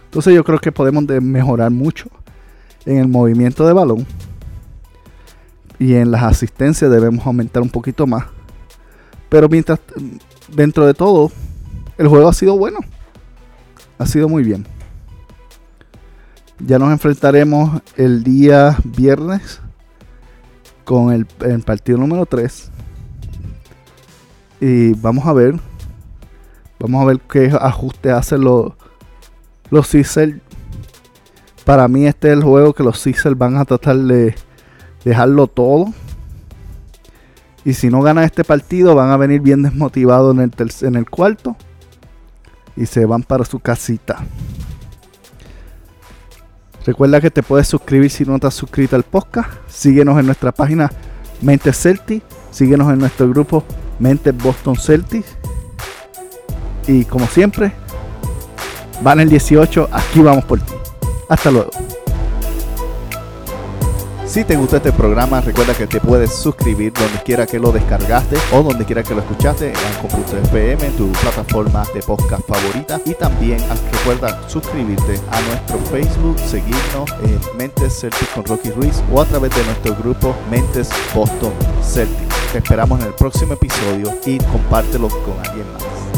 Entonces 0.06 0.34
yo 0.34 0.42
creo 0.44 0.58
que 0.58 0.72
podemos 0.72 1.04
mejorar 1.04 1.70
mucho 1.70 2.08
en 2.86 2.96
el 2.96 3.08
movimiento 3.08 3.66
de 3.66 3.74
balón 3.74 4.06
y 5.78 5.92
en 5.92 6.10
las 6.10 6.22
asistencias 6.22 6.90
debemos 6.90 7.26
aumentar 7.26 7.62
un 7.62 7.68
poquito 7.68 8.06
más. 8.06 8.24
Pero 9.28 9.46
mientras, 9.50 9.78
dentro 10.48 10.86
de 10.86 10.94
todo, 10.94 11.30
el 11.98 12.08
juego 12.08 12.28
ha 12.28 12.32
sido 12.32 12.56
bueno. 12.56 12.78
Ha 14.00 14.06
sido 14.06 14.30
muy 14.30 14.42
bien. 14.42 14.64
Ya 16.58 16.78
nos 16.78 16.90
enfrentaremos 16.90 17.82
el 17.96 18.24
día 18.24 18.78
viernes 18.82 19.60
con 20.84 21.12
el, 21.12 21.26
partido 21.60 21.98
número 21.98 22.24
3. 22.24 22.70
Y 24.62 24.94
vamos 24.94 25.26
a 25.26 25.34
ver. 25.34 25.60
Vamos 26.78 27.02
a 27.02 27.04
ver 27.04 27.20
qué 27.20 27.52
ajuste 27.60 28.10
hacen 28.10 28.40
los, 28.40 28.72
los 29.68 29.94
Para 31.66 31.86
mí 31.86 32.06
este 32.06 32.28
es 32.28 32.38
el 32.38 32.42
juego 32.42 32.72
que 32.72 32.82
los 32.82 32.98
Sixers 32.98 33.36
van 33.36 33.58
a 33.58 33.66
tratar 33.66 33.96
de 33.96 34.34
dejarlo 35.04 35.46
todo. 35.46 35.92
Y 37.66 37.74
si 37.74 37.90
no 37.90 38.00
ganan 38.00 38.24
este 38.24 38.44
partido, 38.44 38.94
van 38.94 39.10
a 39.10 39.18
venir 39.18 39.42
bien 39.42 39.62
desmotivados 39.62 40.34
en 40.34 40.40
el, 40.40 40.72
en 40.80 40.94
el 40.94 41.10
cuarto. 41.10 41.54
Y 42.76 42.86
se 42.86 43.04
van 43.04 43.22
para 43.22 43.44
su 43.44 43.58
casita. 43.58 44.24
Recuerda 46.86 47.20
que 47.20 47.30
te 47.30 47.42
puedes 47.42 47.68
suscribir 47.68 48.10
si 48.10 48.24
no 48.24 48.38
has 48.42 48.54
suscrito 48.54 48.96
al 48.96 49.02
podcast. 49.02 49.50
Síguenos 49.68 50.18
en 50.18 50.26
nuestra 50.26 50.52
página 50.52 50.90
Mente 51.42 51.72
Celtic. 51.72 52.22
Síguenos 52.50 52.92
en 52.92 52.98
nuestro 52.98 53.28
grupo 53.28 53.64
Mente 53.98 54.32
Boston 54.32 54.76
Celtics. 54.76 55.36
Y 56.86 57.04
como 57.04 57.26
siempre, 57.26 57.72
van 59.02 59.20
el 59.20 59.28
18. 59.28 59.88
Aquí 59.92 60.20
vamos 60.20 60.44
por 60.44 60.60
ti. 60.60 60.72
Hasta 61.28 61.50
luego. 61.50 61.70
Si 64.30 64.44
te 64.44 64.54
gustó 64.54 64.76
este 64.76 64.92
programa, 64.92 65.40
recuerda 65.40 65.74
que 65.74 65.88
te 65.88 65.98
puedes 65.98 66.32
suscribir 66.32 66.92
donde 66.92 67.20
quiera 67.24 67.46
que 67.46 67.58
lo 67.58 67.72
descargaste 67.72 68.36
o 68.52 68.62
donde 68.62 68.84
quiera 68.84 69.02
que 69.02 69.12
lo 69.12 69.22
escuchaste 69.22 69.72
en 69.72 70.44
FM, 70.44 70.90
tu 70.90 71.10
plataforma 71.10 71.82
de 71.92 72.00
podcast 72.00 72.46
favorita. 72.46 73.00
Y 73.06 73.14
también 73.14 73.58
recuerda 73.90 74.48
suscribirte 74.48 75.18
a 75.32 75.40
nuestro 75.40 75.78
Facebook, 75.90 76.38
seguirnos 76.38 77.10
en 77.24 77.58
Mentes 77.58 77.98
Celtic 77.98 78.32
con 78.32 78.44
Rocky 78.44 78.70
Ruiz 78.70 79.02
o 79.12 79.20
a 79.20 79.24
través 79.24 79.52
de 79.52 79.64
nuestro 79.64 79.96
grupo 79.96 80.32
Mentes 80.48 80.90
Boston 81.12 81.52
Celtic. 81.82 82.28
Te 82.52 82.58
esperamos 82.58 83.00
en 83.00 83.08
el 83.08 83.14
próximo 83.14 83.54
episodio 83.54 84.16
y 84.26 84.38
compártelo 84.38 85.08
con 85.08 85.44
alguien 85.44 85.66
más. 85.72 86.09